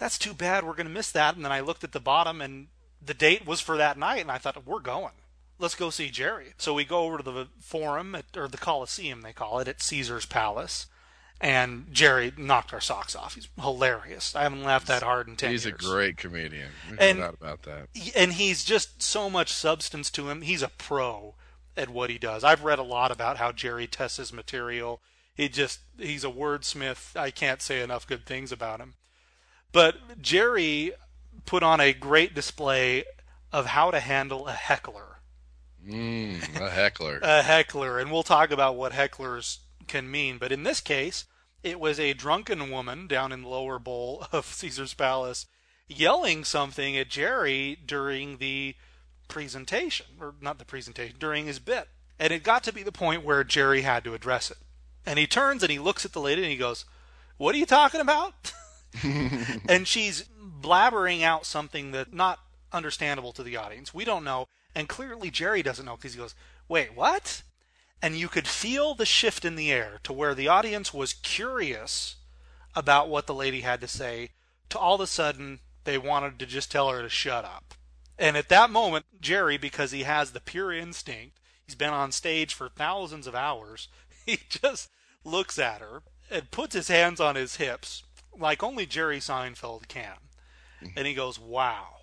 that's 0.00 0.18
too 0.18 0.34
bad. 0.34 0.64
We're 0.64 0.74
going 0.74 0.88
to 0.88 0.92
miss 0.92 1.12
that." 1.12 1.36
And 1.36 1.44
then 1.44 1.52
I 1.52 1.60
looked 1.60 1.84
at 1.84 1.92
the 1.92 2.00
bottom 2.00 2.40
and 2.40 2.66
the 3.00 3.14
date 3.14 3.46
was 3.46 3.60
for 3.60 3.76
that 3.76 3.96
night 3.96 4.22
and 4.22 4.32
I 4.32 4.38
thought, 4.38 4.66
"We're 4.66 4.80
going." 4.80 5.12
Let's 5.60 5.74
go 5.74 5.90
see 5.90 6.10
Jerry. 6.10 6.54
So 6.58 6.74
we 6.74 6.84
go 6.84 7.04
over 7.04 7.18
to 7.18 7.22
the 7.22 7.48
forum 7.60 8.14
at, 8.14 8.24
or 8.34 8.48
the 8.48 8.56
Coliseum, 8.56 9.20
they 9.20 9.34
call 9.34 9.60
it, 9.60 9.68
at 9.68 9.82
Caesar's 9.82 10.24
Palace 10.24 10.86
and 11.40 11.86
Jerry 11.90 12.32
knocked 12.36 12.72
our 12.74 12.80
socks 12.80 13.16
off. 13.16 13.34
He's 13.34 13.48
hilarious. 13.60 14.36
I 14.36 14.42
haven't 14.42 14.62
laughed 14.62 14.88
that 14.88 15.02
hard 15.02 15.26
in 15.26 15.36
ten 15.36 15.50
he's 15.50 15.64
years. 15.64 15.76
He's 15.80 15.88
a 15.88 15.92
great 15.92 16.16
comedian. 16.18 16.68
and, 16.98 17.18
no 17.18 17.24
doubt 17.24 17.34
about 17.40 17.62
that. 17.62 17.88
And 18.14 18.34
he's 18.34 18.62
just 18.62 19.02
so 19.02 19.30
much 19.30 19.52
substance 19.52 20.10
to 20.10 20.28
him. 20.28 20.42
He's 20.42 20.62
a 20.62 20.68
pro 20.68 21.34
at 21.76 21.88
what 21.88 22.10
he 22.10 22.18
does. 22.18 22.44
I've 22.44 22.62
read 22.62 22.78
a 22.78 22.84
lot 22.84 23.10
about 23.10 23.38
how 23.38 23.52
Jerry 23.52 23.86
tests 23.86 24.18
his 24.18 24.32
material. 24.32 25.00
He 25.34 25.48
just 25.48 25.80
he's 25.98 26.24
a 26.24 26.30
wordsmith. 26.30 27.16
I 27.16 27.30
can't 27.30 27.62
say 27.62 27.80
enough 27.80 28.06
good 28.06 28.26
things 28.26 28.52
about 28.52 28.80
him. 28.80 28.94
But 29.72 30.20
Jerry 30.20 30.92
put 31.46 31.62
on 31.62 31.80
a 31.80 31.92
great 31.92 32.34
display 32.34 33.04
of 33.52 33.66
how 33.66 33.90
to 33.90 34.00
handle 34.00 34.46
a 34.46 34.52
heckler. 34.52 35.20
Mm, 35.86 36.60
a 36.60 36.70
heckler. 36.70 37.18
a 37.22 37.42
heckler, 37.42 37.98
and 37.98 38.10
we'll 38.10 38.22
talk 38.22 38.50
about 38.50 38.76
what 38.76 38.92
hecklers 38.92 39.58
can 39.86 40.10
mean. 40.10 40.38
But 40.38 40.52
in 40.52 40.62
this 40.62 40.80
case, 40.80 41.24
it 41.62 41.80
was 41.80 41.98
a 41.98 42.12
drunken 42.12 42.70
woman 42.70 43.06
down 43.06 43.32
in 43.32 43.42
the 43.42 43.48
lower 43.48 43.78
bowl 43.78 44.26
of 44.32 44.46
Caesar's 44.46 44.94
Palace 44.94 45.46
yelling 45.88 46.44
something 46.44 46.96
at 46.96 47.08
Jerry 47.08 47.76
during 47.84 48.38
the 48.38 48.76
presentation, 49.28 50.06
or 50.20 50.34
not 50.40 50.58
the 50.58 50.64
presentation, 50.64 51.16
during 51.18 51.46
his 51.46 51.58
bit. 51.58 51.88
And 52.18 52.32
it 52.32 52.42
got 52.42 52.62
to 52.64 52.72
be 52.72 52.82
the 52.82 52.92
point 52.92 53.24
where 53.24 53.42
Jerry 53.44 53.82
had 53.82 54.04
to 54.04 54.14
address 54.14 54.50
it. 54.50 54.58
And 55.06 55.18
he 55.18 55.26
turns 55.26 55.62
and 55.62 55.72
he 55.72 55.78
looks 55.78 56.04
at 56.04 56.12
the 56.12 56.20
lady 56.20 56.42
and 56.42 56.50
he 56.50 56.56
goes, 56.56 56.84
What 57.38 57.54
are 57.54 57.58
you 57.58 57.66
talking 57.66 58.00
about? 58.00 58.52
and 59.68 59.86
she's 59.86 60.24
blabbering 60.60 61.22
out 61.22 61.46
something 61.46 61.92
that's 61.92 62.12
not 62.12 62.40
understandable 62.72 63.32
to 63.32 63.42
the 63.42 63.56
audience. 63.56 63.94
We 63.94 64.04
don't 64.04 64.24
know. 64.24 64.48
And 64.74 64.88
clearly 64.88 65.30
Jerry 65.30 65.62
doesn't 65.62 65.84
know 65.84 65.96
because 65.96 66.14
he 66.14 66.18
goes, 66.18 66.34
Wait, 66.68 66.94
what? 66.94 67.42
and 68.02 68.16
you 68.16 68.28
could 68.28 68.48
feel 68.48 68.94
the 68.94 69.06
shift 69.06 69.44
in 69.44 69.56
the 69.56 69.70
air 69.70 70.00
to 70.04 70.12
where 70.12 70.34
the 70.34 70.48
audience 70.48 70.94
was 70.94 71.12
curious 71.12 72.16
about 72.74 73.08
what 73.08 73.26
the 73.26 73.34
lady 73.34 73.60
had 73.60 73.80
to 73.80 73.88
say 73.88 74.30
to 74.68 74.78
all 74.78 74.94
of 74.94 75.00
a 75.00 75.06
sudden 75.06 75.60
they 75.84 75.98
wanted 75.98 76.38
to 76.38 76.46
just 76.46 76.70
tell 76.70 76.88
her 76.88 77.02
to 77.02 77.08
shut 77.08 77.44
up. 77.44 77.74
And 78.18 78.36
at 78.36 78.48
that 78.48 78.70
moment, 78.70 79.06
Jerry, 79.20 79.56
because 79.56 79.92
he 79.92 80.02
has 80.02 80.30
the 80.30 80.40
pure 80.40 80.72
instinct, 80.72 81.38
he's 81.66 81.74
been 81.74 81.92
on 81.92 82.12
stage 82.12 82.54
for 82.54 82.68
thousands 82.68 83.26
of 83.26 83.34
hours, 83.34 83.88
he 84.26 84.38
just 84.48 84.90
looks 85.24 85.58
at 85.58 85.80
her 85.80 86.02
and 86.30 86.50
puts 86.50 86.74
his 86.74 86.88
hands 86.88 87.20
on 87.20 87.34
his 87.34 87.56
hips 87.56 88.02
like 88.38 88.62
only 88.62 88.86
Jerry 88.86 89.18
Seinfeld 89.18 89.88
can. 89.88 90.16
Mm-hmm. 90.82 90.98
And 90.98 91.06
he 91.06 91.14
goes, 91.14 91.38
Wow, 91.38 91.96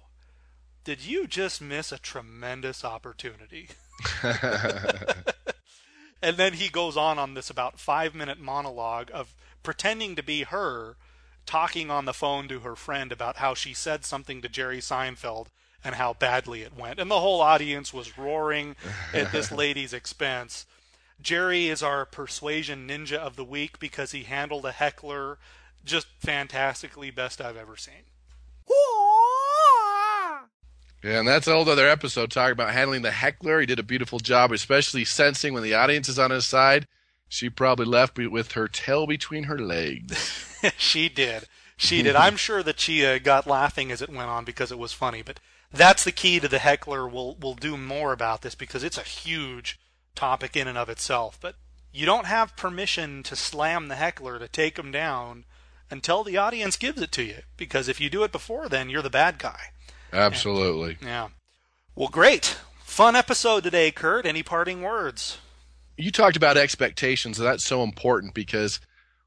did 0.84 1.06
you 1.06 1.28
just 1.28 1.62
miss 1.62 1.92
a 1.92 2.00
tremendous 2.00 2.86
opportunity? 2.86 3.70
And 6.22 6.38
then 6.38 6.54
he 6.54 6.70
goes 6.70 6.98
on 6.98 7.20
on 7.20 7.34
this 7.34 7.50
about 7.50 7.80
five 7.80 8.16
minute 8.16 8.40
monologue 8.40 9.12
of 9.14 9.36
pretending 9.64 10.16
to 10.16 10.24
be 10.24 10.44
her 10.44 10.96
talking 11.46 11.90
on 11.90 12.06
the 12.06 12.14
phone 12.14 12.48
to 12.48 12.62
her 12.62 12.76
friend 12.76 13.12
about 13.12 13.38
how 13.38 13.54
she 13.54 13.74
said 13.74 14.04
something 14.04 14.42
to 14.42 14.50
Jerry 14.50 14.80
Seinfeld 14.80 15.48
and 15.84 15.96
how 15.96 16.14
badly 16.14 16.64
it 16.64 16.76
went. 16.76 17.00
And 17.00 17.10
the 17.10 17.20
whole 17.20 17.40
audience 17.40 17.94
was 17.94 18.18
roaring 18.18 18.76
at 19.14 19.32
this 19.32 19.52
lady's 19.54 19.94
expense. 19.94 20.66
Jerry 21.22 21.68
is 21.68 21.82
our 21.82 22.06
persuasion 22.06 22.88
ninja 22.88 23.18
of 23.18 23.36
the 23.36 23.46
week 23.46 23.80
because 23.80 24.12
he 24.12 24.24
handled 24.24 24.66
a 24.66 24.72
heckler 24.72 25.38
just 25.86 26.08
fantastically, 26.20 27.12
best 27.12 27.42
I've 27.42 27.58
ever 27.58 27.78
seen. 27.78 28.04
Yeah, 31.04 31.20
and 31.20 31.28
that's 31.28 31.48
a 31.48 31.54
whole 31.54 31.70
other 31.70 31.88
episode 31.88 32.32
talking 32.32 32.54
about 32.54 32.74
handling 32.74 33.04
the 33.04 33.12
heckler. 33.12 33.60
He 33.60 33.66
did 33.66 33.80
a 33.80 33.84
beautiful 33.84 34.20
job, 34.20 34.52
especially 34.52 35.06
sensing 35.06 35.54
when 35.54 35.64
the 35.64 35.76
audience 35.76 36.10
is 36.10 36.20
on 36.20 36.32
his 36.32 36.46
side. 36.46 36.88
She 37.30 37.50
probably 37.50 37.86
left 37.86 38.18
with 38.18 38.54
her 38.54 38.68
tail 38.68 39.06
between 39.06 39.44
her 39.44 39.60
legs. 39.60 40.60
she 40.78 41.08
did. 41.08 41.46
She 41.78 42.02
did. 42.02 42.16
I'm 42.18 42.36
sure 42.36 42.64
that 42.64 42.80
she 42.80 43.06
uh, 43.06 43.20
got 43.20 43.46
laughing 43.48 43.92
as 43.92 44.02
it 44.02 44.10
went 44.10 44.30
on 44.30 44.44
because 44.44 44.72
it 44.72 44.80
was 44.80 44.92
funny. 44.92 45.22
But 45.22 45.40
that's 45.72 46.04
the 46.04 46.12
key 46.12 46.40
to 46.40 46.48
the 46.48 46.60
heckler. 46.60 47.08
We'll 47.08 47.38
we'll 47.40 47.54
do 47.54 47.78
more 47.78 48.12
about 48.12 48.42
this 48.42 48.56
because 48.56 48.84
it's 48.84 48.98
a 48.98 49.04
huge 49.04 49.80
topic 50.16 50.56
in 50.56 50.68
and 50.68 50.78
of 50.78 50.90
itself. 50.90 51.38
But 51.40 51.56
you 51.94 52.06
don't 52.06 52.26
have 52.26 52.56
permission 52.56 53.24
to 53.24 53.36
slam 53.36 53.88
the 53.88 53.96
heckler 53.96 54.40
to 54.40 54.48
take 54.48 54.80
him 54.80 54.92
down 54.92 55.46
until 55.90 56.24
the 56.24 56.38
audience 56.38 56.78
gives 56.78 57.02
it 57.02 57.12
to 57.14 57.24
you. 57.24 57.40
Because 57.56 57.88
if 57.88 58.00
you 58.02 58.10
do 58.10 58.24
it 58.24 58.32
before 58.32 58.70
then, 58.70 58.90
you're 58.90 59.02
the 59.02 59.10
bad 59.10 59.38
guy. 59.38 59.60
Absolutely. 60.14 60.98
And, 61.00 61.10
yeah. 61.10 61.28
Well, 61.96 62.10
great. 62.10 62.58
Fun 62.84 63.16
episode 63.16 63.64
today, 63.64 63.92
Kurt. 63.92 64.26
Any 64.26 64.44
parting 64.44 64.82
words? 64.82 65.40
You 65.98 66.12
talked 66.12 66.38
about 66.38 66.58
expectations. 66.58 67.40
And 67.40 67.48
that's 67.48 67.66
so 67.66 67.84
important 67.84 68.34
because 68.34 68.80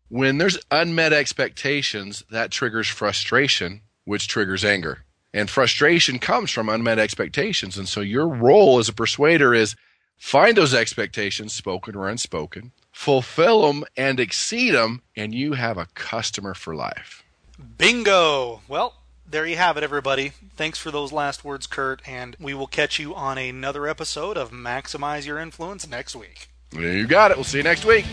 when 0.08 0.38
there's 0.38 0.58
unmet 0.70 1.12
expectations, 1.12 2.22
that 2.30 2.50
triggers 2.50 2.88
frustration, 2.88 3.82
which 4.04 4.28
triggers 4.28 4.64
anger. 4.64 5.04
And 5.32 5.48
frustration 5.48 6.18
comes 6.18 6.50
from 6.50 6.68
unmet 6.68 6.98
expectations. 6.98 7.78
And 7.78 7.88
so 7.88 8.00
your 8.00 8.28
role 8.28 8.78
as 8.78 8.88
a 8.88 8.92
persuader 8.92 9.54
is 9.54 9.76
find 10.18 10.56
those 10.56 10.74
expectations, 10.74 11.52
spoken 11.52 11.94
or 11.94 12.08
unspoken, 12.08 12.72
fulfill 13.00 13.62
them 13.66 13.82
and 13.96 14.20
exceed 14.20 14.72
them, 14.72 15.00
and 15.16 15.34
you 15.34 15.54
have 15.54 15.78
a 15.78 15.86
customer 15.94 16.52
for 16.52 16.74
life. 16.74 17.24
Bingo! 17.78 18.60
Well, 18.68 18.94
there 19.26 19.46
you 19.46 19.56
have 19.56 19.78
it, 19.78 19.82
everybody. 19.82 20.32
Thanks 20.54 20.78
for 20.78 20.90
those 20.90 21.10
last 21.10 21.42
words, 21.42 21.66
Kurt, 21.66 22.06
and 22.06 22.36
we 22.38 22.52
will 22.52 22.66
catch 22.66 22.98
you 22.98 23.14
on 23.14 23.38
another 23.38 23.88
episode 23.88 24.36
of 24.36 24.50
Maximize 24.50 25.24
Your 25.24 25.38
Influence 25.38 25.88
next 25.88 26.14
week. 26.14 26.50
You 26.72 27.06
got 27.06 27.30
it. 27.30 27.38
We'll 27.38 27.44
see 27.44 27.58
you 27.58 27.64
next 27.64 27.86
week. 27.86 28.04